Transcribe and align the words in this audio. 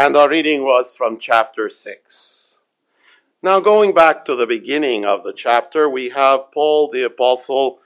And 0.00 0.16
our 0.16 0.28
reading 0.28 0.62
was 0.62 0.94
from 0.96 1.18
chapter 1.20 1.68
6. 1.68 1.98
Now, 3.42 3.58
going 3.58 3.94
back 3.94 4.24
to 4.26 4.36
the 4.36 4.46
beginning 4.46 5.04
of 5.04 5.24
the 5.24 5.32
chapter, 5.36 5.90
we 5.90 6.12
have 6.14 6.52
Paul 6.54 6.88
the 6.92 7.04
Apostle 7.04 7.80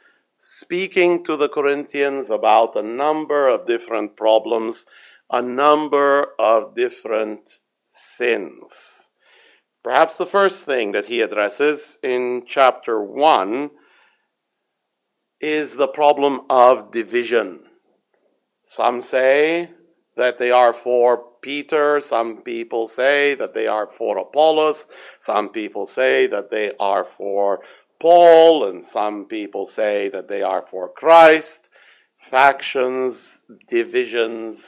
speaking 0.60 1.24
to 1.24 1.38
the 1.38 1.48
Corinthians 1.48 2.28
about 2.28 2.76
a 2.76 2.82
number 2.82 3.48
of 3.48 3.66
different 3.66 4.14
problems, 4.14 4.84
a 5.30 5.40
number 5.40 6.26
of 6.38 6.74
different 6.74 7.40
sins. 8.18 8.70
Perhaps 9.82 10.12
the 10.18 10.28
first 10.30 10.56
thing 10.66 10.92
that 10.92 11.06
he 11.06 11.22
addresses 11.22 11.80
in 12.02 12.42
chapter 12.46 13.02
1 13.02 13.70
is 15.40 15.70
the 15.78 15.88
problem 15.88 16.42
of 16.50 16.92
division. 16.92 17.60
Some 18.66 19.00
say 19.10 19.70
that 20.16 20.38
they 20.38 20.50
are 20.50 20.74
for 20.84 21.24
Peter, 21.42 22.00
some 22.08 22.42
people 22.42 22.90
say 22.94 23.34
that 23.34 23.54
they 23.54 23.66
are 23.66 23.88
for 23.98 24.18
Apollos, 24.18 24.76
some 25.24 25.48
people 25.48 25.86
say 25.86 26.26
that 26.26 26.50
they 26.50 26.72
are 26.78 27.06
for 27.16 27.60
Paul, 28.00 28.68
and 28.68 28.84
some 28.92 29.26
people 29.26 29.70
say 29.74 30.08
that 30.10 30.28
they 30.28 30.42
are 30.42 30.64
for 30.70 30.88
Christ. 30.88 31.68
Factions, 32.30 33.16
divisions, 33.68 34.58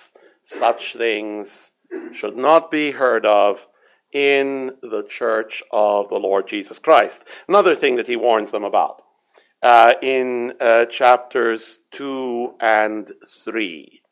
such 0.46 0.96
things 0.96 1.48
should 2.18 2.36
not 2.36 2.70
be 2.70 2.90
heard 2.90 3.24
of 3.24 3.56
in 4.12 4.70
the 4.82 5.04
church 5.18 5.62
of 5.72 6.08
the 6.08 6.16
Lord 6.16 6.46
Jesus 6.48 6.78
Christ. 6.78 7.18
Another 7.48 7.74
thing 7.76 7.96
that 7.96 8.06
he 8.06 8.16
warns 8.16 8.52
them 8.52 8.64
about 8.64 9.02
uh, 9.62 9.92
in 10.02 10.52
uh, 10.60 10.84
chapters 10.96 11.78
2 11.96 12.54
and 12.60 13.08
3. 13.44 14.03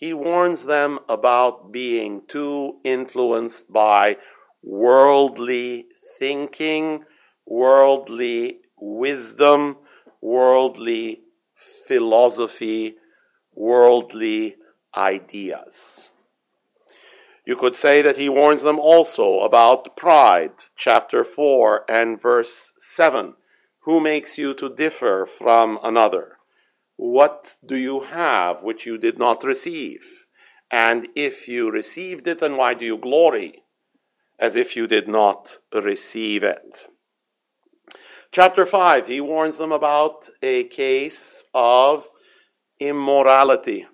He 0.00 0.14
warns 0.14 0.64
them 0.64 0.98
about 1.10 1.72
being 1.72 2.22
too 2.26 2.78
influenced 2.84 3.70
by 3.70 4.16
worldly 4.62 5.88
thinking, 6.18 7.04
worldly 7.44 8.60
wisdom, 8.80 9.76
worldly 10.22 11.20
philosophy, 11.86 12.96
worldly 13.54 14.56
ideas. 14.96 16.08
You 17.44 17.56
could 17.56 17.74
say 17.74 18.00
that 18.00 18.16
he 18.16 18.30
warns 18.30 18.62
them 18.62 18.78
also 18.78 19.40
about 19.40 19.98
pride, 19.98 20.52
chapter 20.78 21.24
4 21.24 21.84
and 21.90 22.20
verse 22.22 22.72
7. 22.96 23.34
Who 23.80 24.00
makes 24.00 24.38
you 24.38 24.54
to 24.54 24.74
differ 24.74 25.28
from 25.38 25.78
another? 25.82 26.38
What 27.02 27.46
do 27.66 27.76
you 27.76 28.00
have 28.00 28.62
which 28.62 28.84
you 28.84 28.98
did 28.98 29.18
not 29.18 29.42
receive? 29.42 30.02
And 30.70 31.08
if 31.16 31.48
you 31.48 31.70
received 31.70 32.28
it, 32.28 32.40
then 32.42 32.58
why 32.58 32.74
do 32.74 32.84
you 32.84 32.98
glory 32.98 33.62
as 34.38 34.54
if 34.54 34.76
you 34.76 34.86
did 34.86 35.08
not 35.08 35.48
receive 35.72 36.42
it? 36.42 36.76
Chapter 38.32 38.66
5, 38.66 39.06
he 39.06 39.22
warns 39.22 39.56
them 39.56 39.72
about 39.72 40.26
a 40.42 40.64
case 40.64 41.16
of 41.54 42.04
immorality 42.78 43.86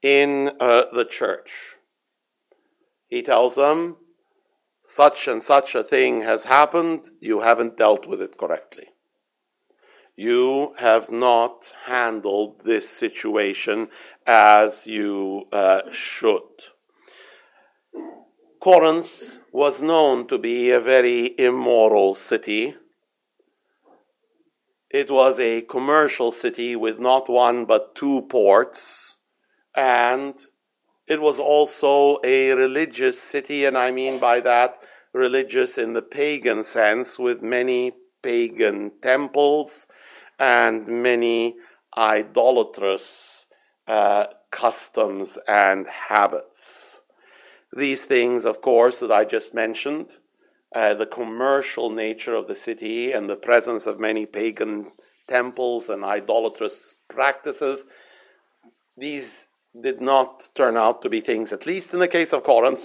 in 0.00 0.50
uh, 0.60 0.82
the 0.92 1.06
church. 1.10 1.50
He 3.08 3.24
tells 3.24 3.56
them, 3.56 3.96
such 4.94 5.26
and 5.26 5.42
such 5.42 5.74
a 5.74 5.82
thing 5.82 6.22
has 6.22 6.44
happened, 6.44 7.00
you 7.18 7.40
haven't 7.40 7.76
dealt 7.76 8.06
with 8.06 8.20
it 8.20 8.38
correctly. 8.38 8.86
You 10.16 10.72
have 10.78 11.10
not 11.10 11.58
handled 11.84 12.62
this 12.64 12.86
situation 12.98 13.88
as 14.26 14.70
you 14.84 15.44
uh, 15.52 15.82
should. 15.92 16.40
Corinth 18.62 19.10
was 19.52 19.80
known 19.82 20.26
to 20.28 20.38
be 20.38 20.70
a 20.70 20.80
very 20.80 21.34
immoral 21.38 22.16
city. 22.30 22.74
It 24.88 25.10
was 25.10 25.38
a 25.38 25.60
commercial 25.70 26.32
city 26.32 26.76
with 26.76 26.98
not 26.98 27.28
one 27.28 27.66
but 27.66 27.94
two 27.94 28.26
ports, 28.30 28.80
and 29.74 30.34
it 31.06 31.20
was 31.20 31.38
also 31.38 32.20
a 32.24 32.52
religious 32.52 33.16
city, 33.30 33.66
and 33.66 33.76
I 33.76 33.90
mean 33.90 34.18
by 34.18 34.40
that 34.40 34.78
religious 35.12 35.76
in 35.76 35.92
the 35.92 36.02
pagan 36.02 36.64
sense, 36.64 37.18
with 37.18 37.42
many 37.42 37.92
pagan 38.22 38.92
temples 39.02 39.70
and 40.38 40.86
many 40.86 41.56
idolatrous 41.96 43.02
uh, 43.88 44.24
customs 44.50 45.28
and 45.46 45.86
habits. 45.86 46.44
These 47.76 48.00
things, 48.08 48.44
of 48.44 48.62
course, 48.62 48.98
that 49.00 49.12
I 49.12 49.24
just 49.24 49.54
mentioned, 49.54 50.06
uh, 50.74 50.94
the 50.94 51.06
commercial 51.06 51.90
nature 51.90 52.34
of 52.34 52.48
the 52.48 52.56
city 52.64 53.12
and 53.12 53.28
the 53.28 53.36
presence 53.36 53.84
of 53.86 54.00
many 54.00 54.26
pagan 54.26 54.92
temples 55.28 55.84
and 55.88 56.04
idolatrous 56.04 56.74
practices, 57.08 57.80
these 58.96 59.24
did 59.82 60.00
not 60.00 60.42
turn 60.56 60.76
out 60.76 61.02
to 61.02 61.10
be 61.10 61.20
things, 61.20 61.52
at 61.52 61.66
least 61.66 61.88
in 61.92 61.98
the 61.98 62.08
case 62.08 62.28
of 62.32 62.44
Corinth, 62.44 62.80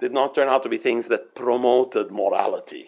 did 0.00 0.12
not 0.12 0.34
turn 0.34 0.48
out 0.48 0.62
to 0.62 0.68
be 0.68 0.78
things 0.78 1.04
that 1.08 1.34
promoted 1.34 2.10
morality, 2.10 2.86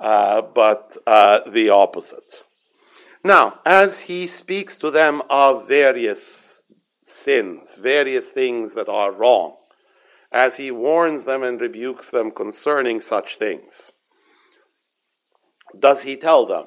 uh, 0.00 0.42
but 0.54 0.90
uh, 1.06 1.38
the 1.52 1.68
opposite. 1.68 2.42
Now, 3.24 3.60
as 3.64 3.90
he 4.06 4.28
speaks 4.40 4.76
to 4.78 4.90
them 4.90 5.22
of 5.30 5.68
various 5.68 6.18
sins, 7.24 7.60
various 7.80 8.24
things 8.34 8.72
that 8.74 8.88
are 8.88 9.12
wrong, 9.12 9.56
as 10.32 10.52
he 10.56 10.70
warns 10.70 11.24
them 11.24 11.42
and 11.42 11.60
rebukes 11.60 12.06
them 12.12 12.32
concerning 12.32 13.00
such 13.08 13.36
things, 13.38 13.72
does 15.78 15.98
he 16.02 16.16
tell 16.16 16.46
them, 16.46 16.64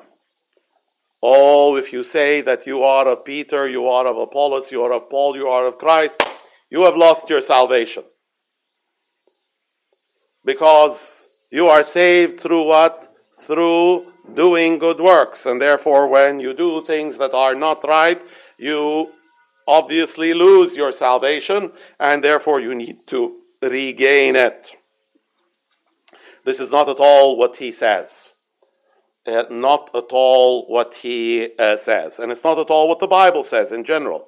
Oh, 1.22 1.76
if 1.76 1.92
you 1.92 2.04
say 2.04 2.42
that 2.44 2.68
you 2.68 2.84
are 2.84 3.08
of 3.08 3.26
Peter, 3.26 3.68
you 3.68 3.88
are 3.88 4.06
of 4.06 4.18
Apollos, 4.18 4.66
you 4.70 4.82
are 4.84 4.94
of 4.94 5.10
Paul, 5.10 5.36
you 5.36 5.48
are 5.48 5.66
of 5.66 5.78
Christ, 5.78 6.14
you 6.70 6.84
have 6.84 6.96
lost 6.96 7.30
your 7.30 7.42
salvation. 7.48 8.04
Because 10.46 11.00
you 11.52 11.66
are 11.66 11.84
saved 11.94 12.42
through 12.42 12.68
what? 12.68 13.12
Through 13.48 14.12
doing 14.36 14.80
good 14.80 15.00
works. 15.00 15.40
And 15.46 15.62
therefore, 15.62 16.09
when 16.09 16.40
you 16.40 16.53
do 16.56 16.84
things 16.88 17.18
that 17.18 17.34
are 17.34 17.56
not 17.56 17.88
right, 17.88 18.18
you 18.58 19.08
obviously 19.68 20.34
lose 20.34 20.75
your 20.75 20.94
salvation, 20.97 21.72
and 22.00 22.24
therefore 22.24 22.59
you 22.59 22.75
need 22.75 23.00
to 23.09 23.38
regain 23.62 24.35
it. 24.35 24.68
This 26.46 26.58
is 26.58 26.69
not 26.72 26.88
at 26.88 26.97
all 27.00 27.38
what 27.38 27.56
he 27.58 27.74
says 27.74 28.08
uh, 29.28 29.44
not 29.50 29.90
at 29.96 30.12
all 30.12 30.66
what 30.68 30.91
he 31.02 31.47
uh, 31.58 31.78
says. 31.84 32.14
And 32.18 32.31
it's 32.31 32.44
not 32.44 32.59
at 32.59 32.69
all 32.69 32.90
what 32.90 33.00
the 33.00 33.08
Bible 33.08 33.46
says 33.50 33.68
in 33.72 33.85
general. 33.85 34.28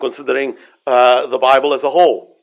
Considering 0.00 0.56
uh, 0.86 1.26
the 1.28 1.38
Bible 1.38 1.74
as 1.74 1.82
a 1.82 1.90
whole, 1.90 2.38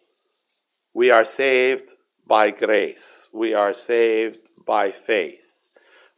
we 0.93 1.09
are 1.09 1.25
saved 1.35 1.89
by 2.27 2.51
grace. 2.51 3.03
We 3.33 3.53
are 3.53 3.73
saved 3.87 4.37
by 4.65 4.91
faith. 5.07 5.39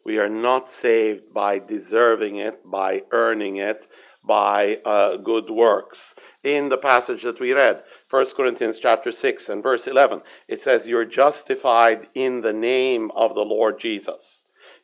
We 0.06 0.18
are 0.18 0.30
not 0.30 0.68
saved 0.82 1.34
by 1.34 1.60
deserving 1.60 2.38
it, 2.38 2.62
by 2.70 3.04
earning 3.12 3.58
it, 3.58 3.82
by 4.24 4.76
uh, 4.86 5.18
good 5.18 5.50
works. 5.50 6.00
In 6.44 6.70
the 6.70 6.78
passage 6.78 7.24
that 7.24 7.40
we 7.40 7.54
read, 7.54 7.82
1 8.10 8.26
Corinthians 8.36 8.80
chapter 8.82 9.12
6 9.12 9.50
and 9.50 9.64
verse 9.64 9.84
11, 9.86 10.22
it 10.48 10.62
says, 10.64 10.82
You're 10.86 11.06
justified 11.06 12.08
in 12.16 12.42
the 12.42 12.54
name 12.54 13.12
of 13.16 13.36
the 13.36 13.42
Lord 13.42 13.80
Jesus. 13.80 14.22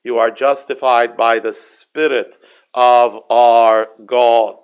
You 0.04 0.18
are 0.18 0.32
justified 0.32 1.18
by 1.18 1.40
the 1.40 1.56
Spirit 1.82 2.36
of 2.74 3.24
our 3.30 3.88
God, 4.06 4.58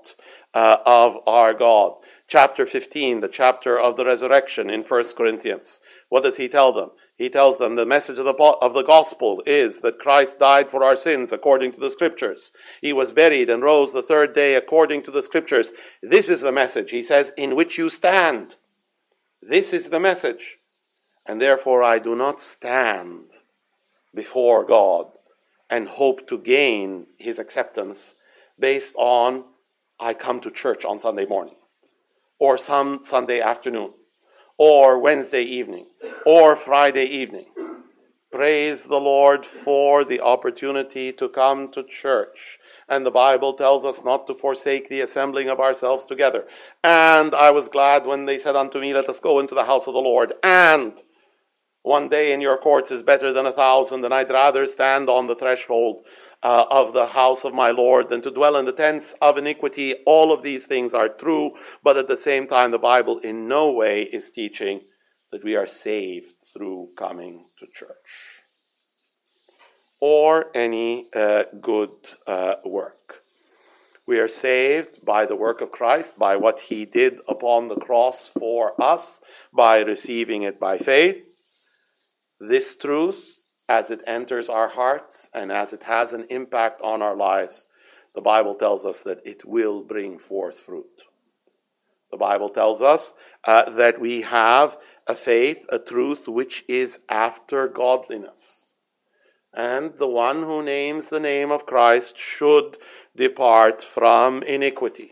uh, 0.54 0.78
of 0.86 1.14
our 1.26 1.54
God. 1.54 1.94
Chapter 2.28 2.66
15, 2.66 3.22
the 3.22 3.30
chapter 3.32 3.80
of 3.80 3.98
the 3.98 4.06
resurrection 4.06 4.70
in 4.70 4.84
1 4.84 5.04
Corinthians. 5.18 5.66
What 6.10 6.24
does 6.24 6.38
he 6.38 6.48
tell 6.48 6.74
them? 6.74 6.92
He 7.22 7.30
tells 7.30 7.60
them 7.60 7.76
the 7.76 7.86
message 7.86 8.18
of 8.18 8.26
the, 8.26 8.34
of 8.34 8.74
the 8.74 8.82
gospel 8.82 9.44
is 9.46 9.76
that 9.84 10.00
Christ 10.00 10.40
died 10.40 10.72
for 10.72 10.84
our 10.84 10.96
sins 10.96 11.30
according 11.32 11.72
to 11.74 11.80
the 11.80 11.92
scriptures. 11.92 12.50
He 12.82 12.94
was 12.94 13.12
buried 13.12 13.48
and 13.48 13.62
rose 13.62 13.94
the 13.94 14.02
third 14.02 14.34
day 14.34 14.56
according 14.56 15.04
to 15.04 15.12
the 15.12 15.22
scriptures. 15.22 15.68
This 16.02 16.30
is 16.30 16.42
the 16.42 16.52
message, 16.52 16.88
he 16.90 17.04
says, 17.04 17.28
in 17.38 17.56
which 17.56 17.78
you 17.78 17.92
stand. 17.92 18.56
This 19.40 19.66
is 19.72 19.88
the 19.92 20.00
message. 20.00 20.58
And 21.28 21.40
therefore 21.40 21.84
I 21.84 22.00
do 22.00 22.16
not 22.16 22.38
stand 22.58 23.26
before 24.16 24.66
God 24.66 25.06
and 25.70 25.88
hope 25.88 26.28
to 26.30 26.40
gain 26.40 27.06
his 27.20 27.38
acceptance 27.38 28.00
based 28.60 28.96
on 28.98 29.44
I 30.00 30.16
come 30.16 30.42
to 30.42 30.50
church 30.50 30.86
on 30.86 31.00
Sunday 31.02 31.28
morning, 31.28 31.58
or 32.40 32.58
some 32.58 33.02
Sunday 33.12 33.42
afternoon, 33.42 33.92
or 34.64 35.00
Wednesday 35.00 35.42
evening, 35.42 35.88
or 36.24 36.56
Friday 36.56 37.06
evening. 37.06 37.48
Praise 38.32 38.80
the 38.88 38.96
Lord 38.96 39.44
for 39.66 40.06
the 40.06 40.22
opportunity 40.22 41.12
to 41.14 41.30
come 41.30 41.72
to 41.74 41.82
church 42.04 42.38
And 42.88 43.04
the 43.04 43.10
Bible 43.10 43.56
tells 43.56 43.84
us 43.84 43.96
not 44.06 44.28
to 44.28 44.36
forsake 44.36 44.88
the 44.88 45.02
assembling 45.02 45.50
of 45.50 45.60
ourselves 45.60 46.04
together. 46.08 46.44
And 46.84 47.34
I 47.34 47.50
was 47.50 47.70
glad 47.72 48.06
when 48.06 48.28
they 48.28 48.38
said 48.38 48.56
unto 48.56 48.78
me, 48.78 48.94
Let 48.94 49.10
us 49.10 49.20
go 49.24 49.40
into 49.40 49.56
the 49.56 49.66
house 49.66 49.88
of 49.88 49.96
the 49.96 50.00
Lord. 50.00 50.34
And 50.44 50.94
one 51.82 52.08
day 52.08 52.32
in 52.32 52.40
your 52.40 52.60
courts 52.60 52.92
is 52.92 53.02
better 53.02 53.34
than 53.34 53.48
a 53.48 53.54
thousand, 53.54 54.06
and 54.06 54.14
I'd 54.14 54.30
rather 54.30 54.68
stand 54.68 55.10
on 55.10 55.26
the 55.26 55.36
threshold 55.36 56.04
uh, 56.44 56.66
of 56.70 56.94
the 56.94 57.08
house 57.08 57.40
of 57.44 57.54
my 57.54 57.72
Lord 57.72 58.10
than 58.10 58.22
to 58.24 58.32
dwell 58.32 58.56
in 58.56 58.66
the 58.66 58.74
tents 58.74 59.06
of 59.22 59.38
iniquity. 59.38 59.96
All 60.06 60.34
of 60.34 60.44
these 60.44 60.64
things 60.68 60.94
are 60.94 61.10
true, 61.10 61.52
but 61.84 61.98
at 61.98 62.08
the 62.08 62.20
same 62.24 62.48
time, 62.48 62.72
the 62.72 62.78
Bible 62.78 63.20
in 63.24 63.48
no 63.48 63.72
way 63.72 64.04
is 64.04 64.24
teaching 64.34 64.82
that 65.32 65.44
we 65.44 65.56
are 65.56 65.68
saved 65.84 66.34
through 66.54 66.90
coming 66.98 67.46
to 67.60 67.66
church 67.68 67.96
or 70.02 70.46
any 70.58 71.08
uh, 71.16 71.44
good 71.62 71.92
uh, 72.28 72.56
work. 72.66 72.98
We 74.08 74.18
are 74.18 74.28
saved 74.28 75.06
by 75.06 75.28
the 75.28 75.36
work 75.36 75.62
of 75.62 75.72
Christ, 75.72 76.10
by 76.18 76.36
what 76.36 76.58
he 76.68 76.86
did 76.86 77.14
upon 77.30 77.68
the 77.70 77.76
cross 77.76 78.32
for 78.38 78.74
us, 78.82 79.06
by 79.54 79.78
receiving 79.78 80.44
it 80.44 80.60
by 80.60 80.80
faith. 80.80 81.24
This 82.40 82.76
truth, 82.82 83.24
as 83.72 83.90
it 83.90 84.02
enters 84.06 84.50
our 84.50 84.68
hearts 84.68 85.16
and 85.34 85.52
as 85.52 85.72
it 85.74 85.84
has 85.84 86.12
an 86.12 86.26
impact 86.30 86.82
on 86.82 87.02
our 87.02 87.16
lives, 87.16 87.68
the 88.16 88.22
Bible 88.22 88.56
tells 88.56 88.86
us 88.86 88.98
that 89.06 89.20
it 89.26 89.46
will 89.46 89.82
bring 89.84 90.20
forth 90.28 90.56
fruit. 90.66 90.86
The 92.12 92.18
Bible 92.18 92.50
tells 92.50 92.82
us 92.82 93.02
uh, 93.46 93.76
that 93.78 94.02
we 94.02 94.22
have 94.22 94.72
a 95.08 95.16
faith, 95.16 95.58
a 95.70 95.80
truth 95.80 96.28
which 96.28 96.64
is 96.68 96.92
after 97.10 97.68
godliness 97.68 98.38
and 99.54 99.94
the 100.00 100.08
one 100.08 100.44
who 100.44 100.64
names 100.64 101.06
the 101.12 101.20
name 101.20 101.52
of 101.52 101.66
Christ 101.66 102.14
should 102.38 102.78
depart 103.16 103.84
from 103.94 104.44
iniquity. 104.44 105.12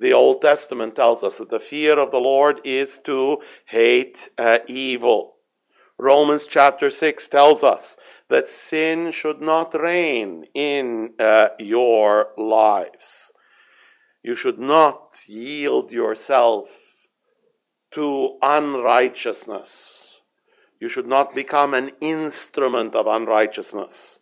The 0.00 0.12
Old 0.12 0.40
Testament 0.40 0.96
tells 0.96 1.22
us 1.22 1.34
that 1.38 1.50
the 1.50 1.60
fear 1.70 1.98
of 1.98 2.10
the 2.10 2.18
Lord 2.18 2.60
is 2.64 2.88
to 3.06 3.38
hate 3.66 4.16
uh, 4.38 4.58
evil. 4.66 5.33
Romans 5.98 6.46
chapter 6.50 6.90
6 6.90 7.28
tells 7.30 7.62
us 7.62 7.82
that 8.30 8.44
sin 8.70 9.12
should 9.14 9.40
not 9.40 9.74
reign 9.74 10.44
in 10.54 11.10
uh, 11.18 11.48
your 11.58 12.28
lives. 12.36 13.04
You 14.22 14.36
should 14.36 14.58
not 14.58 15.00
yield 15.26 15.90
yourself 15.90 16.66
to 17.94 18.38
unrighteousness 18.42 19.70
you 20.84 20.90
should 20.90 21.06
not 21.06 21.34
become 21.34 21.72
an 21.72 21.92
instrument 22.02 22.94
of 22.94 23.06
unrighteousness. 23.06 24.18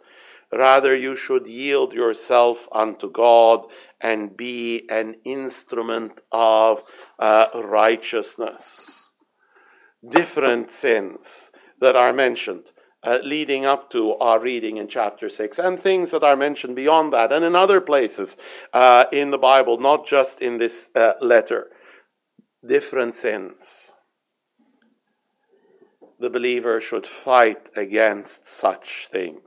Rather, 0.53 0.95
you 0.95 1.17
should 1.17 1.45
yield 1.45 1.93
yourself 1.93 2.59
unto 2.71 3.11
God 3.11 3.63
and 4.01 4.37
be 4.37 4.85
an 4.89 5.17
instrument 5.25 6.21
of 6.31 6.79
uh, 7.19 7.47
righteousness. 7.65 8.63
Different 10.09 10.69
sins 10.81 11.19
that 11.83 11.97
are 11.97 12.13
mentioned 12.13 12.65
uh, 13.05 13.19
leading 13.23 13.67
up 13.67 13.91
to 13.91 14.15
our 14.15 14.41
reading 14.41 14.79
in 14.79 14.89
chapter 14.89 15.29
6, 15.29 15.59
and 15.59 15.83
things 15.83 16.11
that 16.13 16.23
are 16.23 16.37
mentioned 16.37 16.77
beyond 16.77 17.13
that, 17.13 17.33
and 17.33 17.45
in 17.45 17.55
other 17.55 17.81
places 17.81 18.29
uh, 18.73 19.05
in 19.13 19.31
the 19.31 19.39
Bible, 19.39 19.79
not 19.79 20.07
just 20.07 20.41
in 20.41 20.59
this 20.59 20.73
uh, 20.95 21.13
letter. 21.21 21.67
Different 22.67 23.17
sins 23.21 23.55
the 26.23 26.31
believer 26.31 26.81
should 26.81 27.07
fight 27.25 27.69
against 27.77 28.39
such 28.61 29.09
things. 29.11 29.43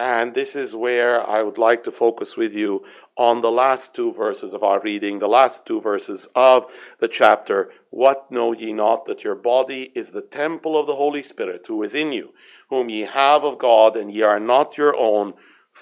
And 0.00 0.34
this 0.34 0.54
is 0.54 0.74
where 0.74 1.20
I 1.28 1.42
would 1.42 1.58
like 1.58 1.84
to 1.84 1.92
focus 1.92 2.32
with 2.34 2.54
you 2.54 2.86
on 3.18 3.42
the 3.42 3.50
last 3.50 3.90
two 3.94 4.14
verses 4.14 4.54
of 4.54 4.62
our 4.62 4.80
reading, 4.80 5.18
the 5.18 5.26
last 5.26 5.60
two 5.66 5.82
verses 5.82 6.26
of 6.34 6.62
the 7.02 7.08
chapter. 7.12 7.68
What 7.90 8.32
know 8.32 8.52
ye 8.52 8.72
not 8.72 9.04
that 9.04 9.20
your 9.24 9.34
body 9.34 9.92
is 9.94 10.08
the 10.08 10.26
temple 10.32 10.80
of 10.80 10.86
the 10.86 10.96
Holy 10.96 11.22
Spirit 11.22 11.66
who 11.68 11.82
is 11.82 11.92
in 11.92 12.12
you, 12.12 12.30
whom 12.70 12.88
ye 12.88 13.02
have 13.02 13.44
of 13.44 13.58
God, 13.58 13.94
and 13.94 14.10
ye 14.10 14.22
are 14.22 14.40
not 14.40 14.78
your 14.78 14.96
own, 14.96 15.34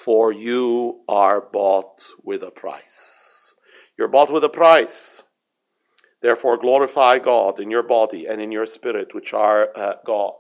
for 0.05 0.33
you 0.33 0.99
are 1.09 1.41
bought 1.41 2.01
with 2.25 2.43
a 2.43 2.51
price. 2.51 2.83
You're 3.97 4.09
bought 4.09 4.33
with 4.33 4.43
a 4.43 4.49
price. 4.49 5.23
Therefore, 6.23 6.59
glorify 6.59 7.21
God 7.21 7.61
in 7.61 7.71
your 7.71 7.85
body 7.85 8.27
and 8.27 8.41
in 8.41 8.51
your 8.51 8.67
spirit, 8.67 9.15
which 9.15 9.33
are 9.33 9.69
uh, 9.77 9.93
God's. 10.05 10.35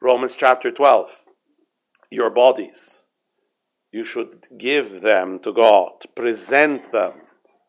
Romans 0.00 0.34
chapter 0.38 0.70
12. 0.70 1.08
Your 2.14 2.30
bodies, 2.30 2.80
you 3.90 4.04
should 4.04 4.46
give 4.56 5.02
them 5.02 5.40
to 5.42 5.52
God, 5.52 5.94
present 6.14 6.92
them 6.92 7.14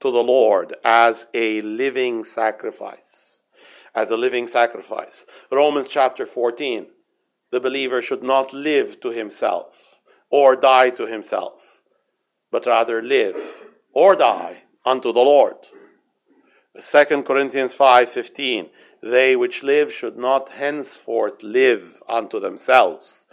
to 0.04 0.12
the 0.12 0.20
Lord 0.20 0.76
as 0.86 1.16
a 1.34 1.64
living 1.64 2.26
sacrifice. 2.36 3.00
As 3.96 4.12
a 4.12 4.16
living 4.16 4.48
sacrifice. 4.54 5.24
Romans 5.52 5.88
chapter 5.92 6.28
14. 6.32 6.86
The 7.52 7.60
believer 7.60 8.04
should 8.04 8.22
not 8.22 8.54
live 8.54 9.02
to 9.02 9.10
himself 9.10 9.74
or 10.30 10.56
die 10.56 10.92
to 10.92 11.08
himself, 11.08 11.54
but 12.52 12.68
rather 12.68 13.02
live 13.02 13.38
or 13.94 14.16
die 14.16 14.62
unto 14.86 15.12
the 15.12 15.26
Lord. 15.34 15.58
2 16.92 17.24
Corinthians 17.24 17.74
5:15 17.80 18.70
They 19.02 19.36
which 19.36 19.64
live 19.64 19.92
should 19.92 20.18
not 20.18 20.50
henceforth 20.50 21.42
live 21.42 22.00
unto 22.08 22.40
themselves 22.40 23.25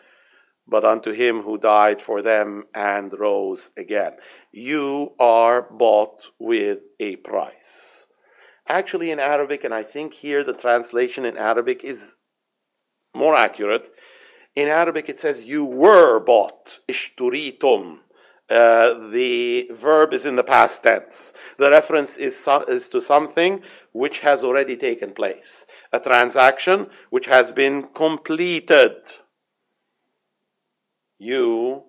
but 0.73 0.85
unto 0.85 1.13
him 1.13 1.43
who 1.43 1.59
died 1.59 1.99
for 2.05 2.23
them 2.23 2.65
and 2.75 3.13
rose 3.17 3.69
again. 3.77 4.13
You 4.51 5.13
are 5.21 5.63
bought 5.71 6.19
with 6.41 6.79
a 6.99 7.17
price. 7.17 7.55
Actually, 8.67 9.11
in 9.11 9.21
Arabic, 9.21 9.65
and 9.65 9.75
I 9.75 9.85
think 9.85 10.15
here 10.15 10.43
the 10.43 10.55
translation 10.55 11.27
in 11.27 11.37
Arabic 11.37 11.83
is 11.85 11.99
more 13.15 13.37
accurate. 13.37 13.85
In 14.57 14.69
Arabic, 14.69 15.09
it 15.09 15.21
says, 15.21 15.43
You 15.45 15.65
were 15.65 16.19
bought. 16.21 16.69
Ishturitum. 16.89 17.99
Uh, 18.49 19.11
the 19.11 19.69
verb 19.81 20.13
is 20.13 20.25
in 20.25 20.37
the 20.37 20.43
past 20.43 20.75
tense. 20.83 21.15
The 21.59 21.71
reference 21.71 22.11
is, 22.19 22.35
is 22.69 22.89
to 22.93 23.01
something 23.07 23.61
which 23.93 24.21
has 24.23 24.43
already 24.43 24.77
taken 24.77 25.13
place, 25.13 25.51
a 25.93 26.01
transaction 26.01 26.87
which 27.11 27.27
has 27.27 27.53
been 27.53 27.89
completed. 27.95 28.93
You 31.25 31.85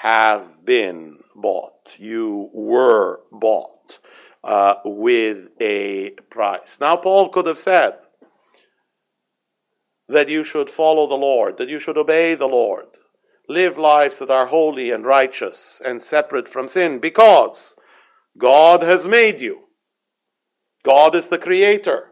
have 0.00 0.64
been 0.64 1.18
bought. 1.34 1.74
You 1.98 2.48
were 2.54 3.20
bought 3.30 3.92
uh, 4.42 4.76
with 4.82 5.48
a 5.60 6.12
price. 6.30 6.70
Now, 6.80 6.96
Paul 6.96 7.28
could 7.34 7.44
have 7.44 7.58
said 7.62 7.98
that 10.08 10.30
you 10.30 10.42
should 10.42 10.70
follow 10.74 11.06
the 11.06 11.16
Lord, 11.16 11.58
that 11.58 11.68
you 11.68 11.80
should 11.80 11.98
obey 11.98 12.34
the 12.34 12.46
Lord, 12.46 12.86
live 13.46 13.76
lives 13.76 14.14
that 14.20 14.30
are 14.30 14.46
holy 14.46 14.90
and 14.90 15.04
righteous 15.04 15.60
and 15.84 16.00
separate 16.08 16.48
from 16.48 16.70
sin, 16.72 16.98
because 16.98 17.58
God 18.38 18.82
has 18.82 19.04
made 19.04 19.38
you. 19.38 19.64
God 20.82 21.14
is 21.14 21.24
the 21.30 21.36
creator. 21.36 22.04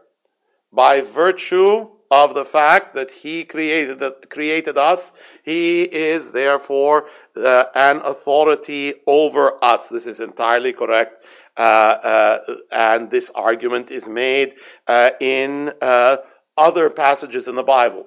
By 0.71 1.01
virtue 1.01 1.87
of 2.14 2.34
the 2.34 2.44
fact 2.52 2.94
that 2.94 3.08
He 3.22 3.44
created, 3.44 4.00
that 4.00 4.30
created 4.30 4.76
us, 4.76 5.00
He 5.44 5.82
is 5.82 6.32
therefore 6.32 7.04
uh, 7.36 7.64
an 7.74 8.00
authority 8.04 8.94
over 9.06 9.62
us. 9.62 9.80
This 9.90 10.06
is 10.06 10.20
entirely 10.20 10.72
correct. 10.72 11.24
Uh, 11.56 11.62
uh, 11.62 12.38
and 12.70 13.10
this 13.10 13.30
argument 13.34 13.90
is 13.90 14.04
made 14.08 14.54
uh, 14.86 15.10
in 15.20 15.70
uh, 15.82 16.16
other 16.56 16.90
passages 16.90 17.46
in 17.46 17.54
the 17.54 17.62
Bible. 17.62 18.06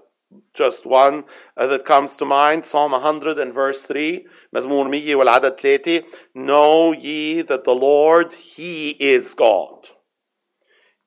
Just 0.55 0.85
one 0.85 1.23
uh, 1.57 1.67
that 1.67 1.85
comes 1.85 2.11
to 2.17 2.25
mind, 2.25 2.63
Psalm 2.71 2.91
100 2.91 3.37
and 3.37 3.53
verse 3.53 3.77
3, 3.87 4.25
مزمور 4.55 4.89
100 4.89 5.15
والعدد 5.15 5.59
3, 5.59 6.01
Know 6.35 6.91
ye 6.91 7.43
that 7.43 7.63
the 7.63 7.71
Lord, 7.71 8.27
He 8.55 8.89
is 8.99 9.33
God. 9.37 9.85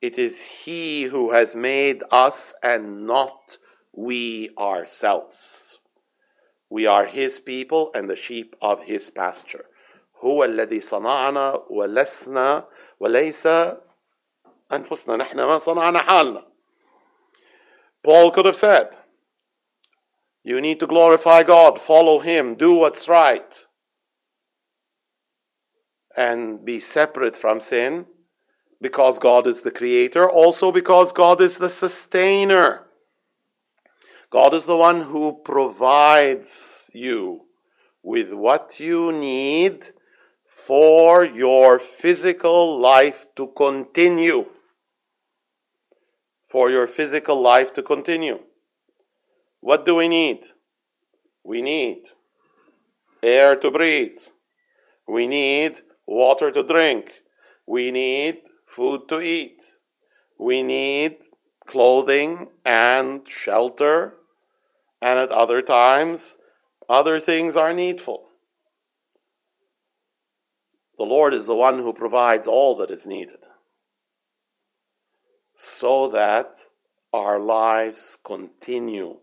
It 0.01 0.19
is 0.19 0.33
He 0.63 1.07
who 1.09 1.31
has 1.31 1.49
made 1.55 2.01
us 2.11 2.35
and 2.61 3.07
not 3.07 3.39
we 3.93 4.51
ourselves. 4.57 5.35
We 6.69 6.85
are 6.85 7.05
His 7.05 7.39
people 7.45 7.91
and 7.93 8.09
the 8.09 8.15
sheep 8.15 8.55
of 8.61 8.79
His 8.85 9.09
pasture. 9.15 9.65
هو 10.23 10.43
الذي 10.43 10.81
صنعنا 10.81 11.65
ولسنا 11.69 12.65
وليس 12.99 13.47
أنفسنا 14.71 15.15
نحن 15.15 15.37
ما 15.37 15.59
صنعنا 15.59 15.99
حالنا. 15.99 16.43
Paul 18.03 18.31
could 18.31 18.45
have 18.45 18.55
said, 18.55 18.89
you 20.43 20.61
need 20.61 20.79
to 20.79 20.87
glorify 20.87 21.43
God, 21.43 21.79
follow 21.85 22.19
Him, 22.19 22.55
do 22.55 22.73
what's 22.73 23.07
right, 23.07 23.41
and 26.15 26.63
be 26.63 26.79
separate 26.93 27.37
from 27.41 27.61
sin 27.69 28.05
because 28.82 29.18
God 29.22 29.46
is 29.46 29.56
the 29.62 29.70
creator, 29.70 30.28
also 30.28 30.72
because 30.72 31.12
God 31.16 31.40
is 31.40 31.54
the 31.58 31.70
sustainer. 31.78 32.80
God 34.30 34.54
is 34.54 34.64
the 34.66 34.76
one 34.76 35.02
who 35.02 35.40
provides 35.44 36.48
you 36.92 37.42
with 38.02 38.32
what 38.32 38.70
you 38.78 39.12
need 39.12 39.84
for 40.66 41.24
your 41.24 41.80
physical 42.00 42.80
life 42.80 43.14
to 43.36 43.52
continue. 43.56 44.44
For 46.50 46.70
your 46.70 46.88
physical 46.88 47.40
life 47.40 47.68
to 47.76 47.82
continue. 47.82 48.38
What 49.60 49.86
do 49.86 49.94
we 49.94 50.08
need? 50.08 50.40
We 51.44 51.62
need 51.62 52.02
air 53.22 53.56
to 53.56 53.70
breathe. 53.70 54.18
We 55.06 55.28
need 55.28 55.72
water 56.06 56.50
to 56.50 56.62
drink. 56.64 57.06
We 57.66 57.92
need 57.92 58.42
food 58.76 59.02
to 59.08 59.20
eat. 59.20 59.58
We 60.38 60.62
need 60.62 61.18
clothing 61.68 62.48
and 62.64 63.22
shelter. 63.44 64.14
And 65.00 65.18
at 65.18 65.30
other 65.30 65.62
times, 65.62 66.20
other 66.88 67.20
things 67.20 67.56
are 67.56 67.72
needful. 67.72 68.24
The 70.98 71.04
Lord 71.04 71.34
is 71.34 71.46
the 71.46 71.54
one 71.54 71.78
who 71.78 71.92
provides 71.92 72.46
all 72.46 72.76
that 72.78 72.90
is 72.90 73.04
needed 73.04 73.38
so 75.78 76.10
that 76.10 76.54
our 77.12 77.38
lives 77.38 77.98
continue, 78.26 79.16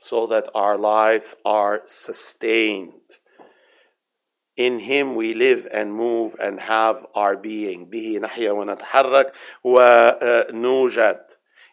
so 0.00 0.26
that 0.28 0.48
our 0.54 0.78
lives 0.78 1.24
are 1.44 1.82
sustained. 2.04 2.92
In 4.57 4.79
Him 4.79 5.15
we 5.15 5.33
live 5.33 5.65
and 5.73 5.93
move 5.93 6.33
and 6.39 6.59
have 6.59 7.05
our 7.15 7.37
being. 7.37 7.89
به 7.89 8.19
نحيا 8.19 8.51
ونتحرك 8.51 9.31
ونوجد. 9.63 11.19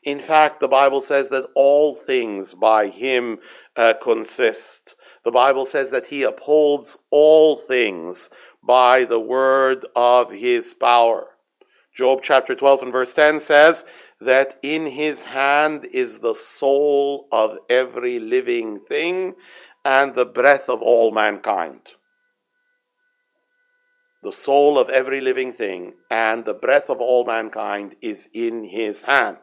In 0.05 0.21
fact, 0.21 0.61
the 0.61 0.69
Bible 0.69 1.05
says 1.07 1.29
that 1.31 1.49
all 1.55 1.99
things 2.07 2.55
by 2.55 2.87
Him 2.87 3.41
uh, 3.77 3.95
consist. 4.03 4.97
The 5.25 5.33
Bible 5.33 5.67
says 5.71 5.91
that 5.91 6.07
He 6.07 6.23
upholds 6.23 6.99
all 7.11 7.63
things 7.69 8.17
by 8.63 9.05
the 9.05 9.21
word 9.21 9.87
of 9.95 10.31
His 10.31 10.73
power. 10.81 11.27
Job 11.97 12.21
chapter 12.23 12.55
12 12.55 12.83
and 12.83 12.93
verse 12.93 13.13
10 13.15 13.41
says 13.47 13.83
that 14.21 14.55
in 14.63 14.87
His 14.87 15.19
hand 15.21 15.85
is 15.93 16.13
the 16.23 16.37
soul 16.59 17.27
of 17.33 17.59
every 17.69 18.19
living 18.19 18.81
thing 18.89 19.35
and 19.85 20.15
the 20.15 20.25
breath 20.25 20.69
of 20.69 20.81
all 20.81 21.11
mankind. 21.11 21.81
The 24.24 24.34
soul 24.46 24.80
of 24.80 24.90
every 24.90 25.20
living 25.20 25.52
thing 25.54 25.94
and 26.10 26.46
the 26.46 26.54
breath 26.54 26.86
of 26.88 27.02
all 27.02 27.26
mankind 27.26 27.96
is 28.02 28.20
in 28.34 28.64
His 28.64 28.98
hand. 29.06 29.38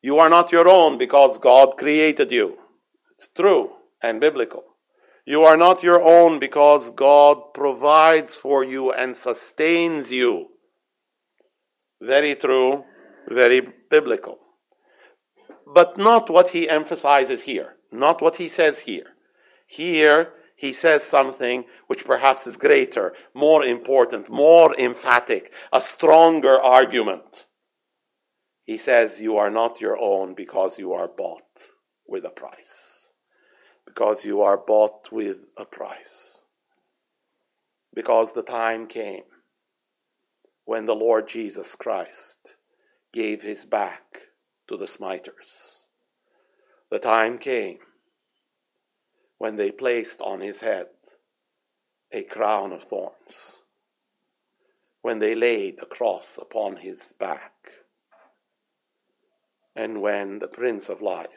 You 0.00 0.16
are 0.16 0.30
not 0.30 0.50
your 0.50 0.66
own 0.66 0.96
because 0.96 1.38
God 1.42 1.76
created 1.76 2.30
you. 2.30 2.56
It's 3.18 3.28
true 3.36 3.68
and 4.02 4.18
biblical. 4.18 4.64
You 5.26 5.42
are 5.42 5.58
not 5.58 5.82
your 5.82 6.02
own 6.02 6.40
because 6.40 6.90
God 6.96 7.52
provides 7.52 8.38
for 8.42 8.64
you 8.64 8.92
and 8.92 9.14
sustains 9.22 10.10
you. 10.10 10.46
Very 12.00 12.34
true, 12.34 12.84
very 13.28 13.60
biblical. 13.90 14.38
But 15.74 15.98
not 15.98 16.30
what 16.30 16.48
he 16.48 16.66
emphasizes 16.66 17.42
here, 17.44 17.74
not 17.92 18.22
what 18.22 18.36
he 18.36 18.48
says 18.48 18.76
here. 18.86 19.08
Here, 19.66 20.28
he 20.60 20.74
says 20.74 21.00
something 21.10 21.64
which 21.86 22.04
perhaps 22.04 22.46
is 22.46 22.54
greater, 22.56 23.14
more 23.32 23.64
important, 23.64 24.28
more 24.28 24.78
emphatic, 24.78 25.50
a 25.72 25.80
stronger 25.96 26.60
argument. 26.60 27.46
He 28.66 28.76
says, 28.76 29.12
You 29.18 29.38
are 29.38 29.48
not 29.48 29.80
your 29.80 29.98
own 29.98 30.34
because 30.34 30.74
you 30.76 30.92
are 30.92 31.08
bought 31.08 31.40
with 32.06 32.26
a 32.26 32.28
price. 32.28 32.52
Because 33.86 34.18
you 34.22 34.42
are 34.42 34.58
bought 34.58 35.10
with 35.10 35.38
a 35.56 35.64
price. 35.64 36.42
Because 37.94 38.28
the 38.34 38.42
time 38.42 38.86
came 38.86 39.24
when 40.66 40.84
the 40.84 40.92
Lord 40.92 41.26
Jesus 41.32 41.74
Christ 41.78 42.50
gave 43.14 43.40
his 43.40 43.64
back 43.64 44.02
to 44.68 44.76
the 44.76 44.86
smiters. 44.86 45.48
The 46.90 46.98
time 46.98 47.38
came 47.38 47.78
when 49.40 49.56
they 49.56 49.70
placed 49.70 50.20
on 50.20 50.38
his 50.42 50.58
head 50.58 50.84
a 52.12 52.22
crown 52.24 52.72
of 52.72 52.82
thorns, 52.90 53.14
when 55.00 55.18
they 55.18 55.34
laid 55.34 55.78
a 55.80 55.86
cross 55.86 56.26
upon 56.38 56.76
his 56.76 56.98
back, 57.18 57.54
and 59.74 60.02
when 60.02 60.40
the 60.40 60.46
Prince 60.46 60.90
of 60.90 61.00
Life 61.00 61.30